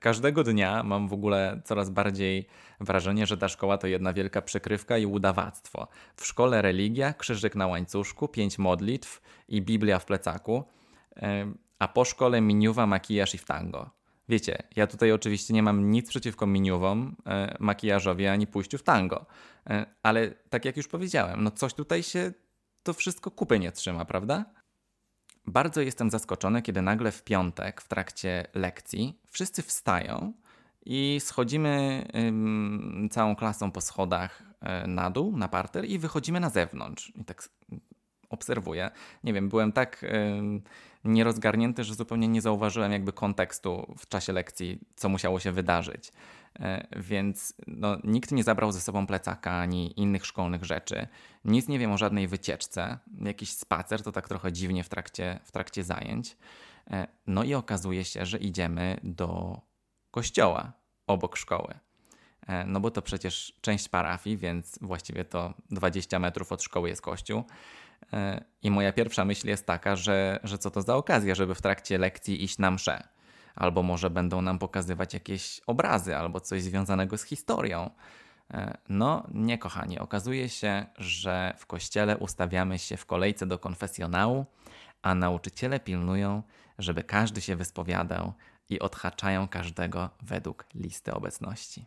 Każdego 0.01 0.45
dnia 0.45 0.83
mam 0.83 1.09
w 1.09 1.13
ogóle 1.13 1.61
coraz 1.65 1.91
bardziej 1.91 2.47
wrażenie, 2.81 3.27
że 3.27 3.39
ta 3.39 3.49
szkoła 3.49 3.79
to 3.79 3.87
jedna 3.87 4.13
wielka 4.13 4.43
przykrywka 4.43 4.99
i 4.99 5.07
udawactwo. 5.07 5.89
W 6.17 6.27
szkole 6.27 6.63
religia, 6.63 7.13
krzyżyk 7.13 7.55
na 7.55 7.67
łańcuszku, 7.67 8.29
pięć 8.29 8.59
modlitw 8.59 9.23
i 9.49 9.63
Biblia 9.63 9.99
w 9.99 10.05
plecaku, 10.05 10.65
a 11.79 11.89
po 11.89 12.05
szkole 12.05 12.41
miniuwa, 12.41 12.87
makijaż 12.87 13.35
i 13.35 13.39
w 13.39 13.45
tango. 13.45 13.91
Wiecie, 14.29 14.59
ja 14.77 14.87
tutaj 14.87 15.13
oczywiście 15.13 15.55
nie 15.55 15.63
mam 15.63 15.91
nic 15.91 16.09
przeciwko 16.09 16.47
miniuwom, 16.47 17.17
e, 17.27 17.57
makijażowi 17.61 18.27
ani 18.27 18.47
pójściu 18.47 18.79
w 18.79 18.83
tango, 18.83 19.27
e, 19.67 19.87
ale 20.03 20.31
tak 20.31 20.65
jak 20.65 20.77
już 20.77 20.89
powiedziałem, 20.89 21.45
no 21.45 21.51
coś 21.51 21.75
tutaj 21.75 22.03
się 22.03 22.33
to 22.83 22.93
wszystko 22.93 23.31
kupy 23.31 23.59
nie 23.59 23.73
trzyma, 23.73 24.05
prawda? 24.05 24.45
Bardzo 25.47 25.81
jestem 25.81 26.11
zaskoczony, 26.11 26.63
kiedy 26.63 26.83
nagle 26.83 27.13
w 27.13 27.25
piątek 27.25 27.81
w 27.81 27.89
trakcie 27.89 28.47
lekcji 28.55 29.21
wszyscy 29.31 29.63
wstają 29.63 30.33
i 30.87 31.21
schodzimy 31.21 32.07
całą 33.11 33.37
klasą 33.37 33.73
po 33.73 33.81
schodach 33.81 34.43
y, 34.85 34.87
na 34.89 35.11
dół, 35.11 35.37
na 35.37 35.49
parter 35.49 35.85
i 35.85 35.99
wychodzimy 35.99 36.41
na 36.41 36.51
zewnątrz. 36.51 37.13
I 37.17 37.25
tak 37.25 37.49
obserwuję. 38.31 38.91
Nie 39.25 39.33
wiem, 39.33 39.49
byłem 39.49 39.73
tak 39.73 40.05
nierozgarnięty, 41.07 41.85
że 41.85 41.95
zupełnie 41.95 42.29
nie 42.29 42.41
zauważyłem 42.41 42.93
jakby 42.93 43.13
kontekstu 43.13 43.95
w 43.99 44.09
czasie 44.09 44.33
lekcji, 44.33 44.81
co 44.97 45.09
musiało 45.09 45.41
się 45.41 45.53
wydarzyć. 45.53 46.13
E, 46.61 46.87
więc 46.97 47.55
no, 47.67 47.97
nikt 48.05 48.33
nie 48.33 48.45
zabrał 48.45 48.73
ze 48.73 48.81
sobą 48.81 49.07
plecaka 49.07 49.53
ani 49.53 50.01
innych 50.01 50.27
szkolnych 50.27 50.65
rzeczy. 50.65 51.09
Nic 51.45 51.69
nie 51.69 51.79
wiem 51.79 51.93
o 51.93 51.99
żadnej 51.99 52.29
wycieczce. 52.29 52.99
Jakiś 53.21 53.53
spacer 53.53 54.03
to 54.03 54.13
tak 54.13 54.29
trochę 54.29 54.53
dziwnie 54.53 54.85
w 54.85 54.89
trakcie, 54.89 55.41
w 55.45 55.53
trakcie 55.53 55.85
zajęć. 55.85 56.37
E, 56.91 57.07
no 57.27 57.45
i 57.45 57.55
okazuje 57.55 58.05
się, 58.05 58.27
że 58.27 58.39
idziemy 58.39 59.01
do 59.03 59.61
kościoła 60.11 60.73
obok 61.07 61.37
szkoły. 61.37 61.75
E, 62.47 62.67
no 62.67 62.81
bo 62.81 62.91
to 62.91 63.03
przecież 63.03 63.53
część 63.61 63.89
parafii, 63.89 64.37
więc 64.37 64.79
właściwie 64.83 65.25
to 65.25 65.55
20 65.71 66.19
metrów 66.19 66.53
od 66.53 66.63
szkoły 66.63 66.89
jest 66.89 67.03
kościół. 67.03 67.45
E, 68.13 68.45
I 68.63 68.71
moja 68.71 68.93
pierwsza 68.93 69.25
myśl 69.25 69.49
jest 69.49 69.67
taka, 69.67 69.97
że, 69.97 70.41
że 70.45 70.59
co 70.59 70.71
to 70.71 70.83
za 70.83 70.97
okazja, 70.97 71.35
żeby 71.35 71.55
w 71.55 71.63
trakcie 71.63 71.99
lekcji 71.99 72.45
iść 72.45 72.59
na 72.59 72.71
mszę. 72.71 73.09
Albo 73.55 73.83
może 73.83 74.11
będą 74.11 74.43
nam 74.43 74.59
pokazywać 74.59 75.15
jakieś 75.15 75.61
obrazy, 75.67 76.17
albo 76.17 76.41
coś 76.41 76.63
związanego 76.63 77.19
z 77.19 77.25
historią. 77.25 77.91
E, 78.55 78.79
no, 78.89 79.27
nie, 79.35 79.59
kochani, 79.59 79.99
okazuje 79.99 80.49
się, 80.49 80.87
że 80.97 81.55
w 81.59 81.67
kościele 81.67 82.19
ustawiamy 82.19 82.79
się 82.79 82.97
w 82.97 83.07
kolejce 83.07 83.47
do 83.47 83.59
konfesjonału, 83.59 84.47
a 85.03 85.15
nauczyciele 85.15 85.81
pilnują, 85.81 86.43
żeby 86.79 87.05
każdy 87.05 87.41
się 87.41 87.57
wyspowiadał 87.57 88.33
i 88.69 88.81
odhaczają 88.81 89.49
każdego 89.49 90.11
według 90.23 90.67
listy 90.75 91.15
obecności. 91.15 91.87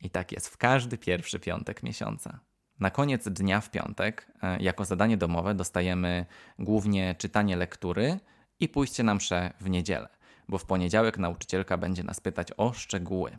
I 0.00 0.10
tak 0.10 0.32
jest 0.32 0.48
w 0.48 0.56
każdy 0.56 0.98
pierwszy 0.98 1.40
piątek 1.40 1.82
miesiąca. 1.82 2.40
Na 2.80 2.90
koniec 2.90 3.28
dnia 3.28 3.60
w 3.60 3.70
piątek, 3.70 4.32
e, 4.42 4.62
jako 4.62 4.84
zadanie 4.84 5.16
domowe, 5.16 5.54
dostajemy 5.54 6.26
głównie 6.58 7.14
czytanie 7.18 7.56
lektury 7.56 8.20
i 8.60 8.68
pójście 8.68 9.02
na 9.02 9.14
mszę 9.14 9.52
w 9.60 9.70
niedzielę, 9.70 10.08
bo 10.48 10.58
w 10.58 10.66
poniedziałek 10.66 11.18
nauczycielka 11.18 11.76
będzie 11.76 12.04
nas 12.04 12.20
pytać 12.20 12.48
o 12.56 12.72
szczegóły. 12.72 13.38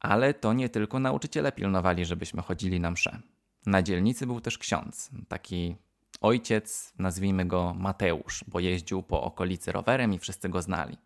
Ale 0.00 0.34
to 0.34 0.52
nie 0.52 0.68
tylko 0.68 0.98
nauczyciele 0.98 1.52
pilnowali, 1.52 2.04
żebyśmy 2.04 2.42
chodzili 2.42 2.80
na 2.80 2.90
mszę. 2.90 3.20
Na 3.66 3.82
dzielnicy 3.82 4.26
był 4.26 4.40
też 4.40 4.58
ksiądz, 4.58 5.10
taki 5.28 5.76
ojciec, 6.20 6.92
nazwijmy 6.98 7.44
go 7.44 7.74
Mateusz, 7.74 8.44
bo 8.48 8.60
jeździł 8.60 9.02
po 9.02 9.22
okolicy 9.22 9.72
rowerem 9.72 10.14
i 10.14 10.18
wszyscy 10.18 10.48
go 10.48 10.62
znali. 10.62 10.96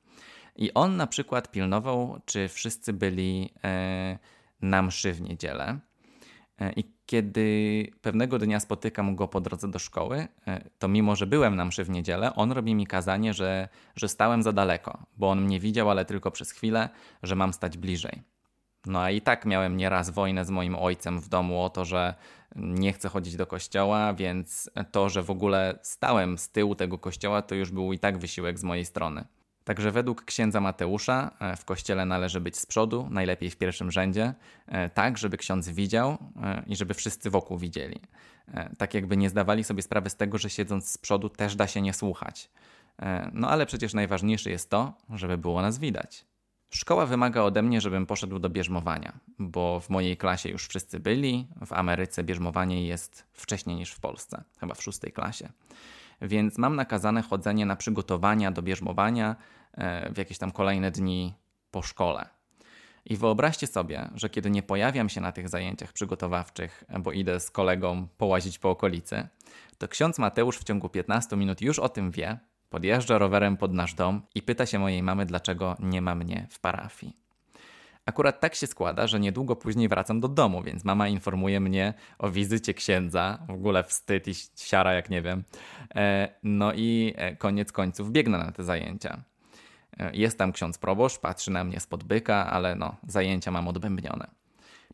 I 0.56 0.74
on 0.74 0.96
na 0.96 1.06
przykład 1.06 1.50
pilnował, 1.50 2.20
czy 2.24 2.48
wszyscy 2.48 2.92
byli 2.92 3.50
e, 3.64 4.18
na 4.62 4.82
mszy 4.82 5.12
w 5.12 5.20
niedzielę. 5.20 5.78
E, 6.60 6.72
I 6.72 6.84
kiedy 7.06 7.86
pewnego 8.02 8.38
dnia 8.38 8.60
spotykam 8.60 9.16
go 9.16 9.28
po 9.28 9.40
drodze 9.40 9.68
do 9.70 9.78
szkoły, 9.78 10.28
e, 10.46 10.70
to 10.78 10.88
mimo, 10.88 11.16
że 11.16 11.26
byłem 11.26 11.56
na 11.56 11.64
mszy 11.64 11.84
w 11.84 11.90
niedzielę, 11.90 12.34
on 12.34 12.52
robi 12.52 12.74
mi 12.74 12.86
kazanie, 12.86 13.34
że, 13.34 13.68
że 13.96 14.08
stałem 14.08 14.42
za 14.42 14.52
daleko, 14.52 15.06
bo 15.16 15.30
on 15.30 15.42
mnie 15.42 15.60
widział, 15.60 15.90
ale 15.90 16.04
tylko 16.04 16.30
przez 16.30 16.50
chwilę, 16.50 16.88
że 17.22 17.36
mam 17.36 17.52
stać 17.52 17.78
bliżej. 17.78 18.22
No 18.86 19.00
a 19.00 19.10
i 19.10 19.20
tak 19.20 19.46
miałem 19.46 19.76
nieraz 19.76 20.10
wojnę 20.10 20.44
z 20.44 20.50
moim 20.50 20.76
ojcem 20.76 21.20
w 21.20 21.28
domu 21.28 21.62
o 21.62 21.70
to, 21.70 21.84
że 21.84 22.14
nie 22.56 22.92
chcę 22.92 23.08
chodzić 23.08 23.36
do 23.36 23.46
kościoła, 23.46 24.14
więc 24.14 24.70
to, 24.92 25.08
że 25.08 25.22
w 25.22 25.30
ogóle 25.30 25.78
stałem 25.82 26.38
z 26.38 26.48
tyłu 26.48 26.74
tego 26.74 26.98
kościoła, 26.98 27.42
to 27.42 27.54
już 27.54 27.70
był 27.70 27.92
i 27.92 27.98
tak 27.98 28.18
wysiłek 28.18 28.58
z 28.58 28.64
mojej 28.64 28.84
strony. 28.84 29.24
Także 29.64 29.90
według 29.90 30.24
księdza 30.24 30.60
Mateusza 30.60 31.30
e, 31.40 31.56
w 31.56 31.64
kościele 31.64 32.06
należy 32.06 32.40
być 32.40 32.58
z 32.58 32.66
przodu, 32.66 33.08
najlepiej 33.10 33.50
w 33.50 33.56
pierwszym 33.56 33.90
rzędzie, 33.90 34.34
e, 34.66 34.90
tak 34.90 35.18
żeby 35.18 35.36
ksiądz 35.36 35.68
widział 35.68 36.18
e, 36.42 36.62
i 36.66 36.76
żeby 36.76 36.94
wszyscy 36.94 37.30
wokół 37.30 37.58
widzieli. 37.58 38.00
Tak 38.78 38.94
jakby 38.94 39.16
nie 39.16 39.30
zdawali 39.30 39.64
sobie 39.64 39.82
sprawy 39.82 40.10
z 40.10 40.16
tego, 40.16 40.38
że 40.38 40.50
siedząc 40.50 40.90
z 40.90 40.98
przodu 40.98 41.28
też 41.28 41.56
da 41.56 41.66
się 41.66 41.80
nie 41.80 41.92
słuchać. 41.92 42.50
No 43.32 43.50
ale 43.50 43.66
przecież 43.66 43.94
najważniejsze 43.94 44.50
jest 44.50 44.70
to, 44.70 44.92
żeby 45.14 45.38
było 45.38 45.62
nas 45.62 45.78
widać. 45.78 46.24
Szkoła 46.70 47.06
wymaga 47.06 47.42
ode 47.42 47.62
mnie, 47.62 47.80
żebym 47.80 48.06
poszedł 48.06 48.38
do 48.38 48.50
bierzmowania, 48.50 49.12
bo 49.38 49.80
w 49.80 49.90
mojej 49.90 50.16
klasie 50.16 50.48
już 50.48 50.66
wszyscy 50.66 51.00
byli. 51.00 51.48
W 51.66 51.72
Ameryce 51.72 52.24
bierzmowanie 52.24 52.86
jest 52.86 53.26
wcześniej 53.32 53.76
niż 53.76 53.92
w 53.92 54.00
Polsce, 54.00 54.44
chyba 54.60 54.74
w 54.74 54.82
szóstej 54.82 55.12
klasie 55.12 55.48
więc 56.22 56.58
mam 56.58 56.76
nakazane 56.76 57.22
chodzenie 57.22 57.66
na 57.66 57.76
przygotowania 57.76 58.50
do 58.50 58.62
bierzmowania 58.62 59.36
e, 59.72 60.12
w 60.12 60.18
jakieś 60.18 60.38
tam 60.38 60.50
kolejne 60.50 60.90
dni 60.90 61.34
po 61.70 61.82
szkole. 61.82 62.28
I 63.04 63.16
wyobraźcie 63.16 63.66
sobie, 63.66 64.08
że 64.14 64.30
kiedy 64.30 64.50
nie 64.50 64.62
pojawiam 64.62 65.08
się 65.08 65.20
na 65.20 65.32
tych 65.32 65.48
zajęciach 65.48 65.92
przygotowawczych, 65.92 66.84
bo 67.00 67.12
idę 67.12 67.40
z 67.40 67.50
kolegą 67.50 68.08
połazić 68.18 68.58
po 68.58 68.70
okolicy, 68.70 69.28
to 69.78 69.88
ksiądz 69.88 70.18
Mateusz 70.18 70.58
w 70.58 70.64
ciągu 70.64 70.88
15 70.88 71.36
minut 71.36 71.62
już 71.62 71.78
o 71.78 71.88
tym 71.88 72.10
wie, 72.10 72.38
podjeżdża 72.70 73.18
rowerem 73.18 73.56
pod 73.56 73.72
nasz 73.72 73.94
dom 73.94 74.22
i 74.34 74.42
pyta 74.42 74.66
się 74.66 74.78
mojej 74.78 75.02
mamy, 75.02 75.26
dlaczego 75.26 75.76
nie 75.80 76.02
ma 76.02 76.14
mnie 76.14 76.46
w 76.50 76.60
parafii. 76.60 77.23
Akurat 78.06 78.40
tak 78.40 78.54
się 78.54 78.66
składa, 78.66 79.06
że 79.06 79.20
niedługo 79.20 79.56
później 79.56 79.88
wracam 79.88 80.20
do 80.20 80.28
domu, 80.28 80.62
więc 80.62 80.84
mama 80.84 81.08
informuje 81.08 81.60
mnie 81.60 81.94
o 82.18 82.30
wizycie 82.30 82.74
księdza. 82.74 83.38
W 83.48 83.50
ogóle 83.50 83.84
wstyd 83.84 84.28
i 84.28 84.32
siara, 84.56 84.92
jak 84.92 85.10
nie 85.10 85.22
wiem. 85.22 85.44
E, 85.94 86.28
no 86.42 86.72
i 86.72 87.14
e, 87.16 87.36
koniec 87.36 87.72
końców 87.72 88.10
biegnę 88.12 88.38
na 88.38 88.52
te 88.52 88.64
zajęcia. 88.64 89.22
E, 89.98 90.16
jest 90.16 90.38
tam 90.38 90.52
ksiądz 90.52 90.78
proboszcz, 90.78 91.18
patrzy 91.18 91.50
na 91.50 91.64
mnie 91.64 91.80
spod 91.80 92.04
byka, 92.04 92.50
ale 92.50 92.74
no, 92.74 92.96
zajęcia 93.06 93.50
mam 93.50 93.68
odbębnione. 93.68 94.26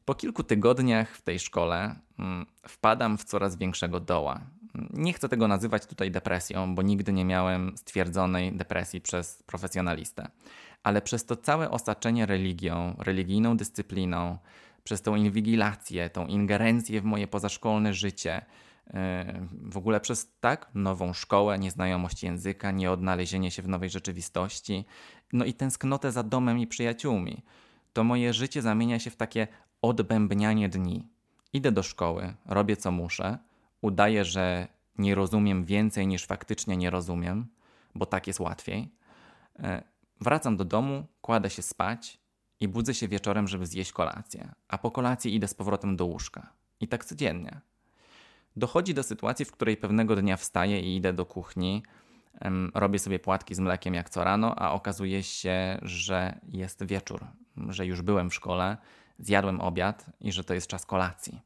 Po 0.04 0.14
kilku 0.14 0.44
tygodniach 0.44 1.16
w 1.16 1.22
tej 1.22 1.38
szkole 1.38 1.94
mm, 2.18 2.46
wpadam 2.68 3.18
w 3.18 3.24
coraz 3.24 3.56
większego 3.56 4.00
doła. 4.00 4.40
Nie 4.90 5.12
chcę 5.12 5.28
tego 5.28 5.48
nazywać 5.48 5.86
tutaj 5.86 6.10
depresją, 6.10 6.74
bo 6.74 6.82
nigdy 6.82 7.12
nie 7.12 7.24
miałem 7.24 7.76
stwierdzonej 7.76 8.52
depresji 8.52 9.00
przez 9.00 9.42
profesjonalistę 9.42 10.28
ale 10.82 11.02
przez 11.02 11.24
to 11.24 11.36
całe 11.36 11.70
osaczenie 11.70 12.26
religią, 12.26 12.96
religijną 12.98 13.56
dyscypliną, 13.56 14.38
przez 14.84 15.02
tą 15.02 15.14
inwigilację, 15.14 16.10
tą 16.10 16.26
ingerencję 16.26 17.00
w 17.00 17.04
moje 17.04 17.28
pozaszkolne 17.28 17.94
życie, 17.94 18.44
e, 18.86 19.46
w 19.52 19.76
ogóle 19.76 20.00
przez 20.00 20.32
tak 20.40 20.70
nową 20.74 21.12
szkołę, 21.12 21.58
nieznajomość 21.58 22.22
języka, 22.22 22.70
nieodnalezienie 22.70 23.50
się 23.50 23.62
w 23.62 23.68
nowej 23.68 23.90
rzeczywistości, 23.90 24.84
no 25.32 25.44
i 25.44 25.54
tęsknotę 25.54 26.12
za 26.12 26.22
domem 26.22 26.58
i 26.58 26.66
przyjaciółmi, 26.66 27.42
to 27.92 28.04
moje 28.04 28.32
życie 28.32 28.62
zamienia 28.62 28.98
się 28.98 29.10
w 29.10 29.16
takie 29.16 29.48
odbębnianie 29.82 30.68
dni. 30.68 31.08
Idę 31.52 31.72
do 31.72 31.82
szkoły, 31.82 32.34
robię 32.46 32.76
co 32.76 32.90
muszę, 32.90 33.38
udaję, 33.80 34.24
że 34.24 34.68
nie 34.98 35.14
rozumiem 35.14 35.64
więcej 35.64 36.06
niż 36.06 36.26
faktycznie 36.26 36.76
nie 36.76 36.90
rozumiem, 36.90 37.46
bo 37.94 38.06
tak 38.06 38.26
jest 38.26 38.40
łatwiej. 38.40 38.90
Wracam 40.20 40.56
do 40.56 40.64
domu, 40.64 41.06
kładę 41.20 41.50
się 41.50 41.62
spać 41.62 42.20
i 42.60 42.68
budzę 42.68 42.94
się 42.94 43.08
wieczorem, 43.08 43.48
żeby 43.48 43.66
zjeść 43.66 43.92
kolację, 43.92 44.52
a 44.68 44.78
po 44.78 44.90
kolacji 44.90 45.34
idę 45.34 45.48
z 45.48 45.54
powrotem 45.54 45.96
do 45.96 46.06
łóżka. 46.06 46.52
I 46.80 46.88
tak 46.88 47.04
codziennie. 47.04 47.60
Dochodzi 48.56 48.94
do 48.94 49.02
sytuacji, 49.02 49.44
w 49.44 49.52
której 49.52 49.76
pewnego 49.76 50.16
dnia 50.16 50.36
wstaję 50.36 50.80
i 50.80 50.96
idę 50.96 51.12
do 51.12 51.26
kuchni, 51.26 51.82
robię 52.74 52.98
sobie 52.98 53.18
płatki 53.18 53.54
z 53.54 53.58
mlekiem 53.60 53.94
jak 53.94 54.10
co 54.10 54.24
rano, 54.24 54.58
a 54.58 54.72
okazuje 54.72 55.22
się, 55.22 55.78
że 55.82 56.40
jest 56.48 56.84
wieczór, 56.84 57.26
że 57.68 57.86
już 57.86 58.02
byłem 58.02 58.30
w 58.30 58.34
szkole, 58.34 58.76
zjadłem 59.18 59.60
obiad 59.60 60.06
i 60.20 60.32
że 60.32 60.44
to 60.44 60.54
jest 60.54 60.66
czas 60.66 60.86
kolacji. 60.86 61.40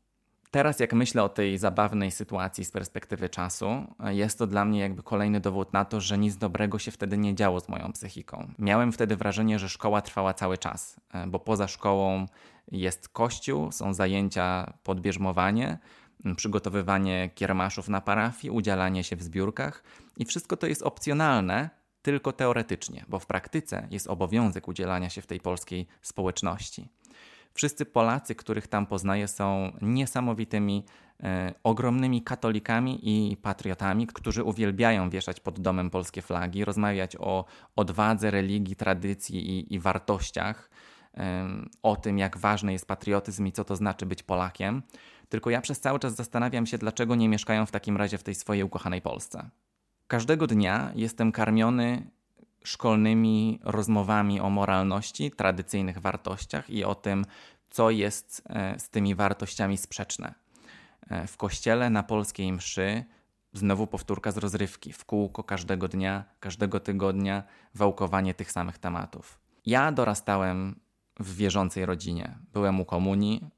Teraz, 0.55 0.81
jak 0.81 0.93
myślę 0.93 1.23
o 1.23 1.29
tej 1.29 1.59
zabawnej 1.59 2.11
sytuacji 2.11 2.65
z 2.65 2.71
perspektywy 2.71 3.29
czasu, 3.29 3.95
jest 4.01 4.39
to 4.39 4.47
dla 4.47 4.65
mnie 4.65 4.81
jakby 4.81 5.03
kolejny 5.03 5.41
dowód 5.41 5.73
na 5.73 5.85
to, 5.85 6.01
że 6.01 6.19
nic 6.19 6.37
dobrego 6.37 6.79
się 6.79 6.91
wtedy 6.91 7.19
nie 7.19 7.35
działo 7.35 7.61
z 7.61 7.69
moją 7.69 7.93
psychiką. 7.93 8.51
Miałem 8.59 8.93
wtedy 8.93 9.17
wrażenie, 9.17 9.59
że 9.59 9.69
szkoła 9.69 10.03
trwała 10.03 10.35
cały 10.35 10.59
czas, 10.59 11.01
e, 11.15 11.27
bo 11.27 11.39
poza 11.39 11.69
szkołą 11.69 12.27
jest 12.73 13.09
kościół, 13.09 13.73
są 13.73 13.95
zajęcia 13.95 14.73
podbierzmowanie, 14.83 15.79
przygotowywanie 16.37 17.31
kiermaszów 17.35 17.89
na 17.89 18.01
parafii, 18.01 18.51
udzielanie 18.51 19.05
się 19.05 19.17
w 19.17 19.23
zbiórkach 19.23 19.83
i 20.17 20.25
wszystko 20.25 20.57
to 20.57 20.67
jest 20.67 20.83
opcjonalne, 20.83 21.71
tylko 22.03 22.33
teoretycznie, 22.33 23.05
bo 23.09 23.19
w 23.19 23.27
praktyce 23.27 23.89
jest 23.91 24.07
obowiązek 24.07 24.69
udzielania 24.69 25.11
się 25.11 25.23
w 25.23 25.27
tej 25.27 25.41
polskiej 25.41 25.87
społeczności. 26.03 26.89
Wszyscy 27.55 27.85
Polacy, 27.85 28.35
których 28.35 28.67
tam 28.67 28.87
poznaję, 28.87 29.29
są 29.29 29.73
niesamowitymi, 29.83 30.85
e, 31.23 31.55
ogromnymi 31.65 32.23
katolikami 32.23 32.99
i 33.03 33.37
patriotami, 33.37 34.07
którzy 34.07 34.45
uwielbiają 34.45 35.11
wieszać 35.11 35.41
pod 35.41 35.61
domem 35.61 35.91
polskie 35.91 36.23
flagi, 36.23 36.65
rozmawiać 36.65 37.17
o 37.17 37.45
odwadze, 37.77 38.31
religii, 38.31 38.77
tradycji 38.77 39.51
i, 39.51 39.75
i 39.75 39.79
wartościach, 39.79 40.71
e, 41.17 41.49
o 41.83 41.97
tym, 41.97 42.19
jak 42.19 42.39
ważny 42.39 42.73
jest 42.73 42.87
patriotyzm 42.87 43.47
i 43.47 43.53
co 43.53 43.65
to 43.65 43.77
znaczy 43.77 44.07
być 44.07 44.23
Polakiem. 44.23 44.83
Tylko 45.29 45.51
ja 45.51 45.61
przez 45.61 45.81
cały 45.81 45.99
czas 45.99 46.15
zastanawiam 46.15 46.67
się, 46.67 46.79
dlaczego 46.79 47.15
nie 47.15 47.29
mieszkają 47.29 47.67
w 47.67 47.71
takim 47.71 47.97
razie 47.97 48.19
w 48.19 48.23
tej 48.23 48.35
swojej 48.35 48.63
ukochanej 48.63 49.03
Polsce. 49.03 49.51
Każdego 50.07 50.47
dnia 50.47 50.93
jestem 50.95 51.33
karmiony 51.33 52.11
szkolnymi 52.65 53.61
rozmowami 53.63 54.41
o 54.41 54.51
moralności, 54.51 55.31
tradycyjnych 55.31 55.99
wartościach 55.99 56.71
i 56.71 56.85
o 56.85 56.95
tym, 56.95 57.25
co 57.71 57.91
jest 57.91 58.43
e, 58.47 58.79
z 58.79 58.89
tymi 58.91 59.15
wartościami 59.15 59.77
sprzeczne. 59.77 60.35
E, 61.11 61.27
w 61.27 61.37
kościele 61.37 61.91
na 61.91 62.03
polskiej 62.03 62.53
mszy 62.53 63.05
znowu 63.53 63.87
powtórka 63.87 64.33
z 64.33 64.37
rozrywki, 64.37 64.93
w 64.93 65.05
kółko 65.05 65.45
każdego 65.45 65.89
dnia, 65.89 66.25
każdego 66.41 66.81
tygodnia, 66.81 67.43
wałkowanie 67.75 68.35
tych 68.35 68.53
samych 68.53 68.79
tematów. 68.79 69.41
Ja 69.67 69.93
dorastałem 69.93 70.81
w 71.21 71.37
wierzącej 71.37 71.87
rodzinie. 71.87 72.39
Byłem 72.53 72.81
u 72.81 72.85
komunii, 72.85 73.51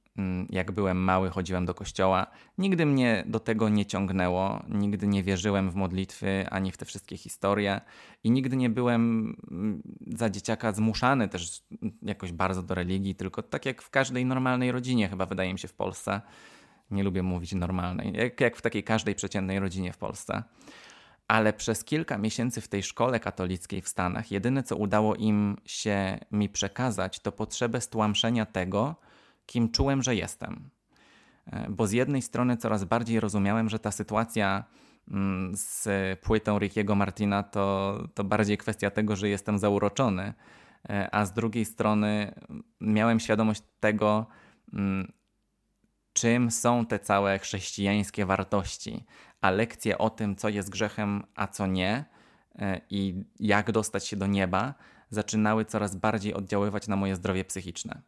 jak 0.51 0.73
byłem 0.73 0.97
mały, 0.97 1.31
chodziłem 1.31 1.67
do 1.67 1.75
kościoła. 1.75 2.27
Nigdy 2.59 2.87
mnie 2.87 3.25
do 3.27 3.41
tego 3.41 3.69
nie 3.69 3.87
ciągnęło, 3.87 4.63
nigdy 4.69 5.07
nie 5.07 5.23
wierzyłem 5.23 5.71
w 5.71 5.75
modlitwy 5.75 6.47
ani 6.51 6.73
w 6.73 6.77
te 6.77 6.85
wszystkie 6.85 7.17
historie 7.17 7.81
i 8.25 8.31
nigdy 8.31 8.57
nie 8.57 8.71
byłem 8.71 9.37
mm, 9.51 9.83
za 10.07 10.31
dzieciaka 10.31 10.73
zmuszany 10.73 11.29
też 11.29 11.63
jakoś 12.03 12.33
bardzo 12.33 12.63
do 12.63 12.75
religii, 12.75 13.15
tylko 13.15 13.43
tak 13.43 13.67
jak 13.67 13.83
w 13.83 13.91
każdej 13.91 14.25
normalnej 14.25 14.73
rodzinie, 14.73 15.09
chyba 15.09 15.27
wydaje 15.27 15.53
mi 15.53 15.59
się 15.59 15.69
w 15.69 15.75
Polsce. 15.75 16.21
Nie 16.91 17.03
lubię 17.03 17.23
mówić 17.23 17.55
normalnej, 17.55 18.13
jak, 18.13 18.41
jak 18.41 18.57
w 18.57 18.63
takiej 18.63 18.85
każdej 18.85 19.15
przeciętnej 19.15 19.59
rodzinie 19.59 19.93
w 19.93 19.99
Polsce. 19.99 20.43
Ale 21.29 21.53
przez 21.53 21.85
kilka 21.85 22.19
miesięcy 22.19 22.61
w 22.61 22.69
tej 22.69 22.83
szkole 22.83 23.21
katolickiej 23.21 23.83
w 23.83 23.89
Stanach, 23.89 24.31
jedyne 24.31 24.63
co 24.63 24.77
udało 24.77 25.15
im 25.15 25.57
się 25.65 26.19
mi 26.31 26.49
przekazać, 26.49 27.21
to 27.21 27.33
potrzebę 27.33 27.81
stłamszenia 27.81 28.47
tego, 28.47 28.97
kim 29.47 29.71
czułem, 29.71 30.03
że 30.03 30.15
jestem. 30.15 30.71
E, 31.47 31.67
bo 31.71 31.87
z 31.87 31.93
jednej 31.93 32.23
strony 32.23 32.57
coraz 32.57 32.85
bardziej 32.85 33.21
rozumiałem, 33.21 33.69
że 33.69 33.79
ta 33.79 33.91
sytuacja 33.91 34.65
mm, 35.11 35.53
z 35.57 35.89
płytą 36.21 36.59
Rickiego 36.59 36.95
Martina 36.95 37.43
to, 37.43 37.99
to 38.15 38.25
bardziej 38.25 38.59
kwestia 38.59 38.91
tego, 38.91 39.17
że 39.17 39.29
jestem 39.29 39.59
zauroczony, 39.59 40.35
e, 40.89 41.15
a 41.15 41.25
z 41.25 41.33
drugiej 41.33 41.65
strony 41.65 42.35
miałem 42.81 43.21
świadomość 43.21 43.63
tego, 43.81 44.27
mm, 44.73 45.13
czym 46.13 46.51
są 46.51 46.87
te 46.87 46.99
całe 46.99 47.39
chrześcijańskie 47.39 48.27
wartości, 48.27 49.05
a 49.41 49.51
lekcje 49.51 49.99
o 49.99 50.11
tym, 50.11 50.37
co 50.37 50.49
jest 50.49 50.71
grzechem, 50.71 51.23
a 51.35 51.47
co 51.47 51.67
nie, 51.67 52.05
e, 52.59 52.81
i 52.91 53.25
jak 53.41 53.73
dostać 53.73 54.07
się 54.07 54.17
do 54.17 54.27
nieba, 54.27 54.75
zaczynały 55.11 55.65
coraz 55.65 55.97
bardziej 55.97 56.35
oddziaływać 56.35 56.89
na 56.89 56.97
moje 56.97 57.17
zdrowie 57.17 57.45
psychiczne. 57.45 58.03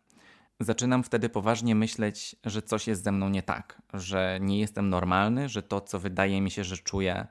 Zaczynam 0.60 1.02
wtedy 1.02 1.28
poważnie 1.28 1.74
myśleć, 1.74 2.36
że 2.44 2.62
coś 2.62 2.86
jest 2.86 3.04
ze 3.04 3.12
mną 3.12 3.28
nie 3.28 3.42
tak, 3.42 3.82
że 3.94 4.38
nie 4.40 4.60
jestem 4.60 4.88
normalny, 4.88 5.48
że 5.48 5.62
to, 5.62 5.80
co 5.80 5.98
wydaje 5.98 6.40
mi 6.40 6.50
się, 6.50 6.64
że 6.64 6.78
czuję, 6.78 7.26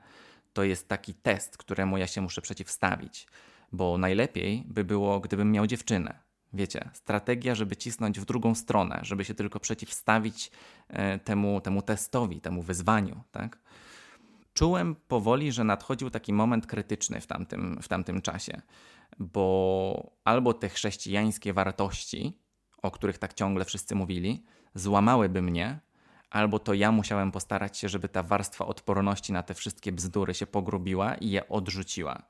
to 0.52 0.64
jest 0.64 0.88
taki 0.88 1.14
test, 1.14 1.56
któremu 1.56 1.98
ja 1.98 2.06
się 2.06 2.20
muszę 2.20 2.42
przeciwstawić. 2.42 3.26
Bo 3.72 3.98
najlepiej 3.98 4.64
by 4.66 4.84
było, 4.84 5.20
gdybym 5.20 5.52
miał 5.52 5.66
dziewczynę. 5.66 6.18
Wiecie, 6.52 6.90
strategia, 6.92 7.54
żeby 7.54 7.76
cisnąć 7.76 8.20
w 8.20 8.24
drugą 8.24 8.54
stronę, 8.54 9.00
żeby 9.02 9.24
się 9.24 9.34
tylko 9.34 9.60
przeciwstawić 9.60 10.50
e, 10.88 11.18
temu, 11.18 11.60
temu 11.60 11.82
testowi, 11.82 12.40
temu 12.40 12.62
wyzwaniu, 12.62 13.22
tak? 13.30 13.58
Czułem 14.54 14.94
powoli, 14.94 15.52
że 15.52 15.64
nadchodził 15.64 16.10
taki 16.10 16.32
moment 16.32 16.66
krytyczny 16.66 17.20
w 17.20 17.26
tamtym, 17.26 17.78
w 17.82 17.88
tamtym 17.88 18.22
czasie, 18.22 18.62
bo 19.18 20.12
albo 20.24 20.54
te 20.54 20.68
chrześcijańskie 20.68 21.52
wartości, 21.52 22.38
o 22.82 22.90
których 22.90 23.18
tak 23.18 23.34
ciągle 23.34 23.64
wszyscy 23.64 23.94
mówili, 23.94 24.44
złamałyby 24.74 25.42
mnie, 25.42 25.80
albo 26.30 26.58
to 26.58 26.74
ja 26.74 26.92
musiałem 26.92 27.32
postarać 27.32 27.78
się, 27.78 27.88
żeby 27.88 28.08
ta 28.08 28.22
warstwa 28.22 28.66
odporności 28.66 29.32
na 29.32 29.42
te 29.42 29.54
wszystkie 29.54 29.92
bzdury 29.92 30.34
się 30.34 30.46
pogrubiła 30.46 31.14
i 31.14 31.30
je 31.30 31.48
odrzuciła. 31.48 32.22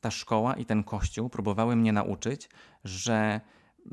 ta 0.00 0.10
szkoła 0.10 0.54
i 0.54 0.64
ten 0.64 0.84
kościół 0.84 1.28
próbowały 1.28 1.76
mnie 1.76 1.92
nauczyć, 1.92 2.48
że 2.84 3.40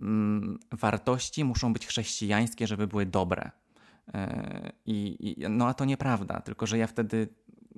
mm, 0.01 0.59
wartości 0.71 1.43
muszą 1.43 1.73
być 1.73 1.87
chrześcijańskie, 1.87 2.67
żeby 2.67 2.87
były 2.87 3.05
dobre. 3.05 3.51
I, 4.85 5.17
I, 5.19 5.49
no 5.49 5.67
a 5.67 5.73
to 5.73 5.85
nieprawda, 5.85 6.41
tylko 6.41 6.67
że 6.67 6.77
ja 6.77 6.87
wtedy 6.87 7.27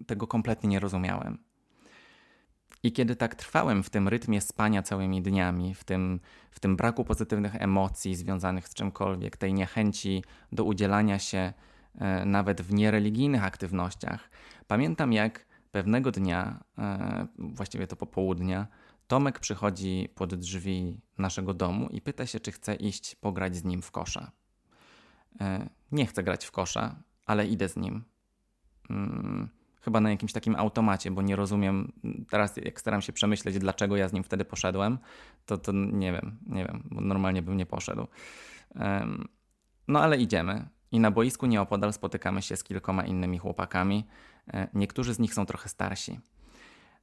tego 0.08 0.27
kompletnie 0.27 0.69
nie 0.69 0.79
rozumiałem. 0.79 1.38
I 2.84 2.91
kiedy 2.91 3.15
tak 3.15 3.36
trwałem 3.36 3.84
w 3.84 3.89
tym 3.89 4.08
rytmie 4.08 4.41
spania 4.41 4.84
całymi 4.84 5.22
dniami, 5.22 5.76
w 5.76 5.84
tym, 5.84 6.19
w 6.52 6.60
tym 6.60 6.76
braku 6.76 7.06
pozytywnych 7.06 7.56
emocji 7.56 8.15
związanych 8.15 8.67
z 8.67 8.74
czymkolwiek, 8.74 9.38
tej 9.38 9.54
niechęci 9.54 10.24
do 10.52 10.63
udzielania 10.63 11.19
się 11.19 11.54
e, 11.96 12.26
nawet 12.26 12.62
w 12.62 12.74
niereligijnych 12.74 13.43
aktywnościach, 13.43 14.30
pamiętam 14.67 15.13
jak 15.13 15.46
pewnego 15.72 16.12
dnia, 16.12 16.63
e, 16.78 17.28
właściwie 17.38 17.88
to 17.88 17.96
popołudnia, 17.96 18.67
Tomek 19.08 19.39
przychodzi 19.39 20.10
pod 20.15 20.36
drzwi 20.36 21.02
naszego 21.17 21.54
domu 21.54 21.89
i 21.89 22.02
pyta 22.02 22.26
się, 22.26 22.39
czy 22.39 22.52
chce 22.52 22.76
iść 22.76 23.15
pograć 23.15 23.56
z 23.56 23.63
nim 23.63 23.82
w 23.82 23.91
kosza. 23.91 24.32
E, 25.41 25.69
nie 25.91 26.06
chcę 26.06 26.24
grać 26.24 26.46
w 26.46 26.52
kosza, 26.52 26.96
ale 27.26 27.48
idę 27.48 27.69
z 27.69 27.78
nim. 27.78 28.04
Mm, 28.89 29.50
chyba 29.84 30.02
na 30.02 30.10
jakimś 30.10 30.34
takim 30.34 30.56
automacie, 30.56 31.12
bo 31.12 31.22
nie 31.22 31.36
rozumiem. 31.36 31.91
Teraz 32.30 32.58
jak 32.58 32.80
staram 32.80 33.02
się 33.02 33.13
przemyśleć, 33.13 33.60
dlaczego 33.60 33.98
ja 33.98 34.08
z 34.10 34.13
nim 34.13 34.24
wtedy 34.24 34.46
poszedłem, 34.46 34.98
to, 35.46 35.58
to 35.58 35.72
nie 35.72 36.12
wiem, 36.12 36.38
nie 36.46 36.65
wiem, 36.65 36.84
bo 36.91 37.02
normalnie 37.02 37.41
bym 37.41 37.58
nie 37.58 37.65
poszedł. 37.65 38.08
Um, 38.76 39.28
no 39.88 40.02
ale 40.02 40.17
idziemy. 40.17 40.67
I 40.91 41.00
na 41.00 41.12
boisku 41.12 41.46
nieopodal 41.46 41.93
spotykamy 41.93 42.41
się 42.41 42.56
z 42.56 42.63
kilkoma 42.63 43.06
innymi 43.06 43.38
chłopakami. 43.38 44.08
E, 44.54 44.67
niektórzy 44.74 45.13
z 45.13 45.19
nich 45.19 45.34
są 45.34 45.46
trochę 45.46 45.69
starsi. 45.69 46.19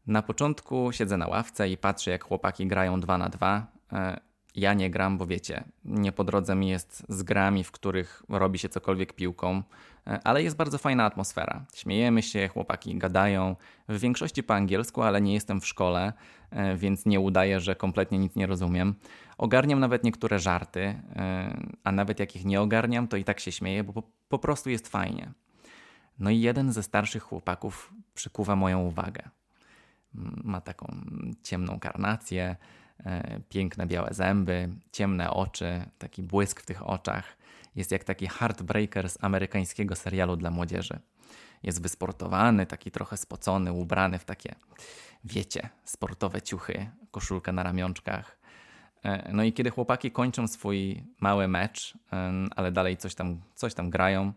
Na 0.07 0.23
początku 0.23 0.93
siedzę 0.93 1.16
na 1.16 1.29
ławce 1.29 1.69
i 1.69 1.77
patrzę, 1.77 2.11
jak 2.11 2.25
chłopaki 2.25 2.66
grają 2.66 3.01
dwa 3.01 3.19
na 3.19 3.29
dwa. 3.29 3.66
E, 3.93 4.21
ja 4.57 4.75
nie 4.75 4.91
gram, 4.91 5.19
bo 5.19 5.27
wiecie, 5.27 5.65
nie 5.85 6.13
po 6.13 6.25
drodze 6.25 6.55
mi 6.55 6.69
jest 6.69 7.07
z 7.09 7.23
grami, 7.23 7.65
w 7.65 7.71
których 7.71 8.23
robi 8.29 8.59
się 8.59 8.69
cokolwiek 8.69 9.13
piłką, 9.13 9.63
e, 10.07 10.21
ale 10.25 10.43
jest 10.43 10.57
bardzo 10.57 10.79
fajna 10.79 11.05
atmosfera. 11.05 11.65
Śmiejemy 11.75 12.23
się, 12.23 12.49
chłopaki 12.49 12.99
gadają, 12.99 13.57
w 13.89 13.99
większości 13.99 14.43
po 14.43 14.55
angielsku, 14.55 15.03
ale 15.03 15.21
nie 15.21 15.35
jestem 15.35 15.61
w 15.61 15.67
szkole, 15.67 16.13
e, 16.51 16.77
więc 16.77 17.07
nie 17.07 17.21
udaję, 17.21 17.61
że 17.61 17.77
kompletnie 17.77 18.19
nic 18.19 18.37
nie 18.37 18.47
rozumiem. 18.47 18.95
Ogarniam 19.39 19.81
nawet 19.81 20.05
niektóre 20.05 20.39
żarty, 20.39 20.81
e, 20.81 21.57
a 21.85 21.93
nawet 21.93 22.21
jak 22.21 22.37
ich 22.37 22.45
nie 22.45 22.61
ogarniam, 22.61 23.09
to 23.09 23.17
i 23.17 23.25
tak 23.25 23.41
się 23.41 23.53
śmieję, 23.53 23.85
bo 23.85 24.03
po, 24.29 24.39
prostu 24.39 24.71
jest 24.71 24.89
fajnie. 24.89 25.33
No 26.19 26.31
i 26.31 26.41
jeden 26.41 26.73
ze 26.73 26.83
starszych 26.83 27.23
chłopaków 27.23 27.93
przykuwa 28.15 28.57
moją 28.57 28.81
uwagę. 28.81 29.23
Ma 30.45 30.61
taką 30.61 30.97
ciemną 31.43 31.81
karnację, 31.81 32.57
piękne 33.49 33.87
białe 33.87 34.15
zęby, 34.15 34.69
ciemne 34.93 35.31
oczy, 35.31 35.85
taki 35.99 36.23
błysk 36.23 36.61
w 36.61 36.67
tych 36.67 36.89
oczach. 36.89 37.37
Jest 37.77 37.91
jak 37.91 38.05
taki 38.05 38.27
heartbreaker 38.27 39.11
z 39.11 39.25
amerykańskiego 39.25 39.97
serialu 39.97 40.37
dla 40.37 40.51
młodzieży. 40.51 40.99
Jest 41.63 41.83
wysportowany, 41.83 42.67
taki 42.67 42.91
trochę 42.91 43.17
spocony, 43.17 43.73
ubrany 43.73 44.19
w 44.19 44.25
takie, 44.25 44.55
wiecie, 45.25 45.69
sportowe 45.85 46.43
ciuchy, 46.43 46.91
koszulkę 47.11 47.53
na 47.53 47.63
ramionczkach. 47.63 48.39
E, 49.05 49.33
no 49.33 49.43
i 49.43 49.53
kiedy 49.53 49.71
chłopaki 49.71 50.11
kończą 50.11 50.49
swój 50.49 51.05
mały 51.21 51.49
mecz, 51.49 51.99
ale 52.57 52.73
dalej 52.73 52.97
coś 52.97 53.15
tam, 53.15 53.41
coś 53.55 53.75
tam 53.75 53.91
grają, 53.91 54.33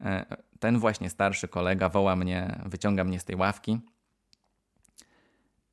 e, 0.00 0.36
ten 0.60 0.78
właśnie 0.78 1.10
starszy 1.10 1.48
kolega 1.48 1.88
woła 1.88 2.16
mnie, 2.16 2.60
wyciąga 2.66 3.04
mnie 3.04 3.20
z 3.20 3.24
tej 3.24 3.36
ławki 3.36 3.78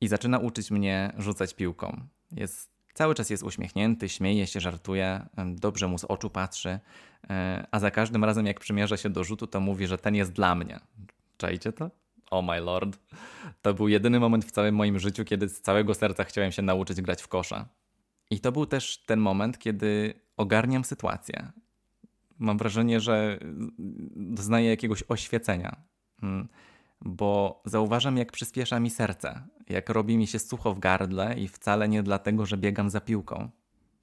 i 0.00 0.08
zaczyna 0.08 0.38
uczyć 0.38 0.70
mnie 0.70 1.12
rzucać 1.18 1.54
piłką. 1.54 2.06
Jest, 2.32 2.70
cały 2.94 3.14
czas 3.14 3.30
jest 3.30 3.42
uśmiechnięty, 3.42 4.08
śmieje 4.08 4.46
się, 4.46 4.60
żartuje, 4.60 5.26
dobrze 5.46 5.88
mu 5.88 5.98
z 5.98 6.04
oczu 6.04 6.30
patrzy, 6.30 6.80
e, 7.30 7.66
a 7.70 7.78
za 7.78 7.90
każdym 7.90 8.24
razem 8.24 8.46
jak 8.46 8.60
przymierza 8.60 8.96
się 8.96 9.10
do 9.10 9.24
rzutu, 9.24 9.46
to 9.46 9.60
mówi, 9.60 9.86
że 9.86 9.98
ten 9.98 10.14
jest 10.14 10.32
dla 10.32 10.54
mnie. 10.54 10.80
Czajcie 11.36 11.72
to? 11.72 11.90
Oh 12.30 12.52
my 12.52 12.60
lord. 12.60 12.98
To 13.62 13.74
był 13.74 13.88
jedyny 13.88 14.20
moment 14.20 14.44
w 14.44 14.50
całym 14.50 14.74
moim 14.74 14.98
życiu, 14.98 15.24
kiedy 15.24 15.48
z 15.48 15.60
całego 15.60 15.94
serca 15.94 16.24
chciałem 16.24 16.52
się 16.52 16.62
nauczyć 16.62 17.00
grać 17.00 17.22
w 17.22 17.28
kosza. 17.28 17.68
I 18.30 18.40
to 18.40 18.52
był 18.52 18.66
też 18.66 19.04
ten 19.06 19.20
moment, 19.20 19.58
kiedy 19.58 20.14
ogarniam 20.36 20.84
sytuację. 20.84 21.52
Mam 22.38 22.58
wrażenie, 22.58 23.00
że 23.00 23.38
doznaję 24.16 24.70
jakiegoś 24.70 25.04
oświecenia. 25.08 25.76
Hmm 26.20 26.48
bo 27.04 27.62
zauważam, 27.64 28.16
jak 28.16 28.32
przyspiesza 28.32 28.80
mi 28.80 28.90
serce, 28.90 29.42
jak 29.68 29.88
robi 29.88 30.16
mi 30.16 30.26
się 30.26 30.38
sucho 30.38 30.74
w 30.74 30.78
gardle 30.78 31.34
i 31.38 31.48
wcale 31.48 31.88
nie 31.88 32.02
dlatego, 32.02 32.46
że 32.46 32.56
biegam 32.56 32.90
za 32.90 33.00
piłką, 33.00 33.50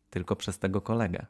tylko 0.10 0.36
przez 0.36 0.60
tego 0.60 0.82
kolegę. 0.82 1.26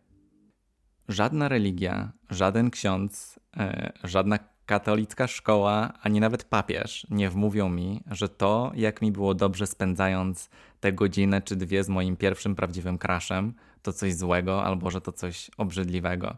Żadna 1.07 1.49
religia, 1.49 2.11
żaden 2.29 2.69
ksiądz, 2.69 3.39
e, 3.57 3.91
żadna 4.03 4.39
katolicka 4.65 5.27
szkoła, 5.27 5.93
ani 6.01 6.19
nawet 6.19 6.43
papież 6.43 7.07
nie 7.09 7.29
wmówią 7.29 7.69
mi, 7.69 8.03
że 8.11 8.29
to, 8.29 8.71
jak 8.75 9.01
mi 9.01 9.11
było 9.11 9.33
dobrze 9.33 9.67
spędzając 9.67 10.49
te 10.79 10.93
godzinę 10.93 11.41
czy 11.41 11.55
dwie 11.55 11.83
z 11.83 11.89
moim 11.89 12.17
pierwszym 12.17 12.55
prawdziwym 12.55 12.97
kraszem, 12.97 13.53
to 13.81 13.93
coś 13.93 14.15
złego 14.15 14.63
albo 14.63 14.91
że 14.91 15.01
to 15.01 15.11
coś 15.11 15.51
obrzydliwego. 15.57 16.37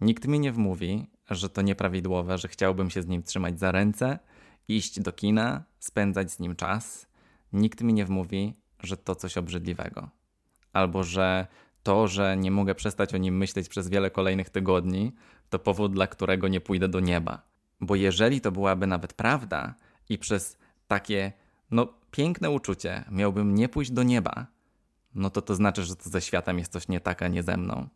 Nikt 0.00 0.26
mi 0.26 0.40
nie 0.40 0.52
wmówi, 0.52 1.06
że 1.30 1.48
to 1.50 1.62
nieprawidłowe, 1.62 2.38
że 2.38 2.48
chciałbym 2.48 2.90
się 2.90 3.02
z 3.02 3.06
nim 3.06 3.22
trzymać 3.22 3.58
za 3.58 3.72
ręce, 3.72 4.18
iść 4.68 5.00
do 5.00 5.12
kina, 5.12 5.64
spędzać 5.78 6.32
z 6.32 6.38
nim 6.38 6.56
czas. 6.56 7.06
Nikt 7.52 7.80
mi 7.80 7.92
nie 7.92 8.04
wmówi, 8.04 8.54
że 8.82 8.96
to 8.96 9.14
coś 9.14 9.36
obrzydliwego. 9.36 10.10
Albo 10.72 11.04
że 11.04 11.46
to, 11.82 12.08
że 12.08 12.36
nie 12.36 12.50
mogę 12.50 12.74
przestać 12.74 13.14
o 13.14 13.16
nim 13.16 13.36
myśleć 13.36 13.68
przez 13.68 13.88
wiele 13.88 14.10
kolejnych 14.10 14.50
tygodni, 14.50 15.12
to 15.50 15.58
powód, 15.58 15.92
dla 15.92 16.06
którego 16.06 16.48
nie 16.48 16.60
pójdę 16.60 16.88
do 16.88 17.00
nieba. 17.00 17.42
Bo 17.80 17.94
jeżeli 17.94 18.40
to 18.40 18.52
byłaby 18.52 18.86
nawet 18.86 19.12
prawda 19.12 19.74
i 20.08 20.18
przez 20.18 20.58
takie, 20.88 21.32
no, 21.70 21.88
piękne 22.10 22.50
uczucie 22.50 23.04
miałbym 23.10 23.54
nie 23.54 23.68
pójść 23.68 23.90
do 23.90 24.02
nieba, 24.02 24.46
no 25.14 25.30
to 25.30 25.42
to 25.42 25.54
znaczy, 25.54 25.84
że 25.84 25.96
to 25.96 26.10
ze 26.10 26.20
światem 26.20 26.58
jest 26.58 26.72
coś 26.72 26.88
nie 26.88 27.00
tak, 27.00 27.22
a 27.22 27.28
nie 27.28 27.42
ze 27.42 27.56
mną. 27.56 27.88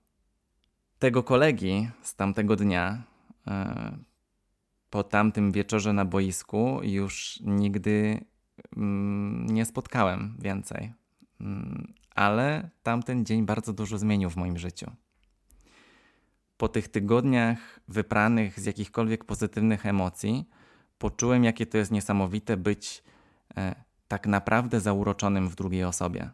Tego 0.99 1.23
kolegi 1.23 1.89
z 2.03 2.15
tamtego 2.15 2.57
dnia 2.57 3.03
po 4.91 5.03
tamtym 5.03 5.53
wieczorze 5.53 5.93
na 5.93 6.05
boisku 6.05 6.81
już 6.83 7.41
nigdy 7.41 8.25
mm, 8.77 9.47
nie 9.47 9.65
spotkałem 9.65 10.37
więcej. 10.39 10.93
Mm, 11.41 11.93
ale 12.15 12.71
tamten 12.83 13.25
dzień 13.25 13.47
bardzo 13.47 13.73
dużo 13.73 13.99
zmienił 13.99 14.31
w 14.31 14.37
moim 14.37 14.59
życiu. 14.59 14.91
Po 16.57 16.69
tych 16.69 16.89
tygodniach 16.89 17.81
wypranych 17.89 18.61
z 18.61 18.65
jakichkolwiek 18.65 19.25
pozytywnych 19.25 19.87
emocji, 19.87 20.49
poczułem, 20.99 21.45
jakie 21.45 21.67
to 21.67 21.79
jest 21.79 21.91
niesamowite 21.91 22.57
być 22.57 23.03
e, 23.57 23.75
tak 24.09 24.27
naprawdę 24.27 24.81
zauroczonym 24.81 25.49
w 25.49 25.55
drugiej 25.55 25.85
osobie. 25.85 26.31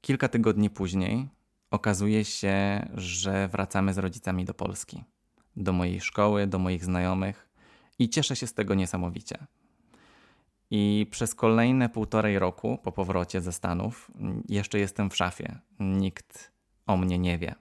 Kilka 0.00 0.28
tygodni 0.28 0.70
później 0.70 1.28
okazuje 1.70 2.24
się, 2.24 2.86
że 2.94 3.48
wracamy 3.48 3.94
z 3.94 3.98
rodzicami 3.98 4.44
do 4.44 4.54
Polski 4.54 5.04
do 5.56 5.72
mojej 5.72 6.00
szkoły, 6.00 6.46
do 6.46 6.58
moich 6.58 6.84
znajomych 6.84 7.48
i 7.98 8.08
cieszę 8.08 8.36
się 8.36 8.46
z 8.46 8.54
tego 8.54 8.74
niesamowicie. 8.74 9.46
I 10.70 11.06
przez 11.10 11.34
kolejne 11.34 11.88
półtorej 11.88 12.38
roku 12.38 12.78
po 12.82 12.92
powrocie 12.92 13.40
ze 13.40 13.52
Stanów 13.52 14.10
jeszcze 14.48 14.78
jestem 14.78 15.10
w 15.10 15.16
szafie. 15.16 15.58
Nikt 15.80 16.52
o 16.86 16.96
mnie 16.96 17.18
nie 17.18 17.38
wie, 17.38 17.54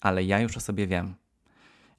ale 0.00 0.24
ja 0.24 0.40
już 0.40 0.56
o 0.56 0.60
sobie 0.60 0.86
wiem. 0.86 1.14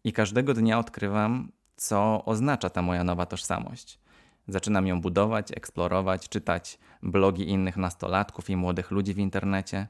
I 0.04 0.14
każdego 0.14 0.54
dnia 0.54 0.80
odkrywam, 0.80 1.52
co 1.76 2.26
oznacza 2.26 2.70
ta 2.70 2.82
moja 2.82 3.04
nowa 3.04 3.26
tożsamość. 3.26 4.00
Zaczynam 4.48 4.88
ją 4.88 5.02
budować, 5.02 5.52
eksplorować, 5.52 6.30
czytać 6.30 6.80
blogi 7.04 7.50
innych 7.50 7.78
nastolatków 7.78 8.50
i 8.50 8.56
młodych 8.56 8.92
ludzi 8.92 9.14
w 9.14 9.18
internecie 9.20 9.88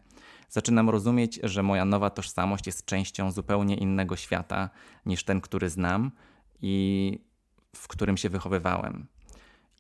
zaczynam 0.52 0.90
rozumieć, 0.90 1.40
że 1.44 1.64
moja 1.64 1.86
nowa 1.86 2.10
tożsamość 2.10 2.66
jest 2.68 2.86
częścią 2.86 3.32
zupełnie 3.32 3.76
innego 3.76 4.16
świata 4.16 4.70
niż 5.06 5.24
ten, 5.24 5.42
który 5.42 5.70
znam 5.70 6.12
i 6.62 7.20
w 7.76 7.88
którym 7.88 8.18
się 8.18 8.30
wychowywałem. 8.30 9.08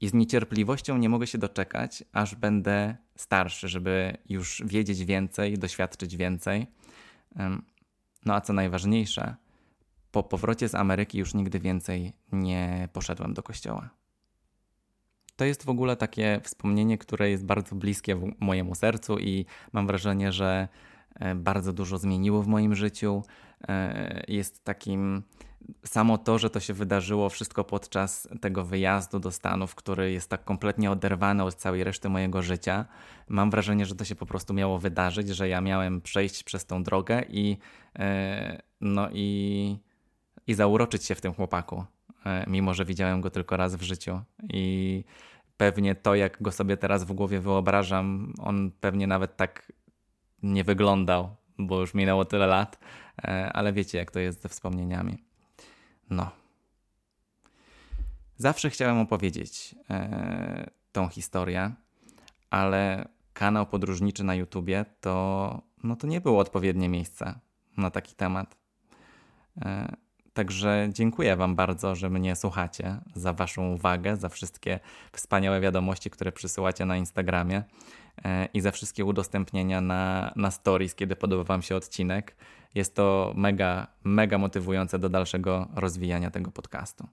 I 0.01 0.07
z 0.07 0.13
niecierpliwością 0.13 0.97
nie 0.97 1.09
mogę 1.09 1.27
się 1.27 1.37
doczekać, 1.37 2.03
aż 2.13 2.35
będę 2.35 2.97
starszy, 3.15 3.67
żeby 3.67 4.17
już 4.29 4.63
wiedzieć 4.65 5.05
więcej, 5.05 5.57
doświadczyć 5.57 6.17
więcej. 6.17 6.67
No 8.25 8.35
a 8.35 8.41
co 8.41 8.53
najważniejsze, 8.53 9.35
po 10.11 10.23
powrocie 10.23 10.69
z 10.69 10.75
Ameryki 10.75 11.17
już 11.17 11.33
nigdy 11.33 11.59
więcej 11.59 12.13
nie 12.31 12.89
poszedłem 12.93 13.33
do 13.33 13.43
kościoła 13.43 14.00
to 15.41 15.45
jest 15.45 15.65
w 15.65 15.69
ogóle 15.69 15.95
takie 15.95 16.39
wspomnienie, 16.43 16.97
które 16.97 17.29
jest 17.29 17.45
bardzo 17.45 17.75
bliskie 17.75 18.19
mojemu 18.39 18.75
sercu 18.75 19.19
i 19.19 19.45
mam 19.73 19.87
wrażenie, 19.87 20.31
że 20.31 20.67
e, 21.15 21.35
bardzo 21.35 21.73
dużo 21.73 21.97
zmieniło 21.97 22.41
w 22.41 22.47
moim 22.47 22.75
życiu. 22.75 23.23
E, 23.67 24.23
jest 24.27 24.63
takim 24.63 25.23
samo 25.85 26.17
to, 26.17 26.37
że 26.37 26.49
to 26.49 26.59
się 26.59 26.73
wydarzyło 26.73 27.29
wszystko 27.29 27.63
podczas 27.63 28.27
tego 28.41 28.65
wyjazdu 28.65 29.19
do 29.19 29.31
Stanów, 29.31 29.75
który 29.75 30.11
jest 30.11 30.29
tak 30.29 30.43
kompletnie 30.43 30.91
oderwany 30.91 31.43
od 31.43 31.55
całej 31.55 31.83
reszty 31.83 32.09
mojego 32.09 32.41
życia, 32.41 32.85
mam 33.27 33.51
wrażenie, 33.51 33.85
że 33.85 33.95
to 33.95 34.05
się 34.05 34.15
po 34.15 34.25
prostu 34.25 34.53
miało 34.53 34.79
wydarzyć, 34.79 35.29
że 35.29 35.49
ja 35.49 35.61
miałem 35.61 36.01
przejść 36.01 36.43
przez 36.43 36.65
tą 36.65 36.83
drogę 36.83 37.23
i, 37.29 37.57
e, 37.99 38.61
no 38.81 39.09
i, 39.13 39.77
i 40.47 40.53
zauroczyć 40.53 41.05
się 41.05 41.15
w 41.15 41.21
tym 41.21 41.33
chłopaku, 41.33 41.85
mimo 42.47 42.73
że 42.73 42.85
widziałem 42.85 43.21
go 43.21 43.29
tylko 43.29 43.57
raz 43.57 43.75
w 43.75 43.81
życiu. 43.81 44.21
I 44.53 45.03
pewnie 45.61 45.95
to, 45.95 46.15
jak 46.15 46.41
go 46.41 46.51
sobie 46.51 46.77
teraz 46.77 47.03
w 47.03 47.13
głowie 47.13 47.39
wyobrażam, 47.39 48.33
on 48.39 48.71
pewnie 48.79 49.07
nawet 49.07 49.37
tak 49.37 49.71
nie 50.43 50.63
wyglądał, 50.63 51.35
bo 51.57 51.79
już 51.81 51.93
minęło 51.93 52.25
tyle 52.25 52.47
lat, 52.47 52.79
e, 53.23 53.53
ale 53.53 53.73
wiecie, 53.73 53.97
jak 53.97 54.11
to 54.11 54.19
jest 54.19 54.41
ze 54.41 54.49
wspomnieniami. 54.49 55.23
No. 56.09 56.31
Zawsze 58.37 58.69
chciałem 58.69 58.99
opowiedzieć 58.99 59.75
e, 59.89 60.69
tą 60.91 61.07
historię, 61.07 61.71
ale 62.49 63.07
kanał 63.33 63.65
podróżniczy 63.65 64.23
na 64.23 64.35
YouTubie 64.35 64.85
to, 65.01 65.61
no 65.83 65.95
to 65.95 66.07
nie 66.07 66.21
było 66.21 66.39
odpowiednie 66.39 66.89
miejsce 66.89 67.39
na 67.77 67.91
taki 67.91 68.15
temat. 68.15 68.57
Także 70.33 70.89
dziękuję 70.93 71.35
Wam 71.35 71.55
bardzo, 71.55 71.95
że 71.95 72.09
mnie 72.09 72.35
słuchacie, 72.35 72.97
za 73.15 73.33
Waszą 73.33 73.73
uwagę, 73.73 74.17
za 74.17 74.29
wszystkie 74.29 74.79
wspaniałe 75.11 75.61
wiadomości, 75.61 76.09
które 76.09 76.31
przysyłacie 76.31 76.85
na 76.85 76.97
Instagramie 76.97 77.63
e, 78.25 78.47
i 78.53 78.61
za 78.61 78.71
wszystkie 78.71 79.05
udostępnienia 79.05 79.81
na, 79.81 80.33
na 80.35 80.51
stories, 80.51 80.95
kiedy 80.95 81.15
podoba 81.15 81.43
Wam 81.43 81.61
się 81.61 81.75
odcinek. 81.75 82.35
Jest 82.75 82.95
to 82.95 83.33
mega, 83.35 83.87
mega 84.03 84.37
motywujące 84.37 84.99
do 84.99 85.09
dalszego 85.09 85.67
rozwijania 85.75 86.31
tego 86.31 86.51
podcastu. 86.51 87.07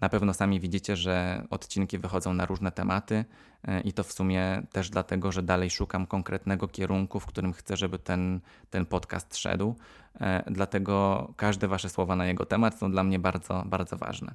Na 0.00 0.08
pewno 0.08 0.34
sami 0.34 0.60
widzicie, 0.60 0.96
że 0.96 1.46
odcinki 1.50 1.98
wychodzą 1.98 2.34
na 2.34 2.46
różne 2.46 2.72
tematy 2.72 3.24
e, 3.64 3.80
i 3.80 3.92
to 3.92 4.04
w 4.04 4.12
sumie 4.12 4.62
też 4.72 4.90
dlatego, 4.90 5.32
że 5.32 5.42
dalej 5.42 5.70
szukam 5.70 6.06
konkretnego 6.06 6.68
kierunku, 6.68 7.20
w 7.20 7.26
którym 7.26 7.52
chcę, 7.52 7.76
żeby 7.76 7.98
ten, 7.98 8.40
ten 8.70 8.86
podcast 8.86 9.36
szedł. 9.36 9.76
E, 10.20 10.42
dlatego 10.50 11.28
każde 11.36 11.68
Wasze 11.68 11.88
słowa 11.88 12.16
na 12.16 12.26
jego 12.26 12.46
temat 12.46 12.78
są 12.78 12.90
dla 12.90 13.04
mnie 13.04 13.18
bardzo, 13.18 13.62
bardzo 13.66 13.96
ważne. 13.96 14.34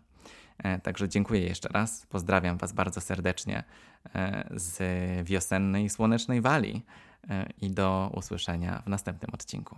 E, 0.58 0.80
także 0.80 1.10
dziękuję 1.10 1.42
jeszcze 1.42 1.70
raz. 1.70 2.06
Pozdrawiam 2.06 2.58
Was 2.58 2.74
bardzo 2.74 3.02
serdecznie 3.02 3.64
z 4.52 4.78
wiosennej, 5.28 5.90
słonecznej 5.90 6.42
Walii 6.42 6.86
i 7.62 7.72
do 7.72 8.12
usłyszenia 8.16 8.82
w 8.86 8.90
następnym 8.90 9.32
odcinku. 9.34 9.76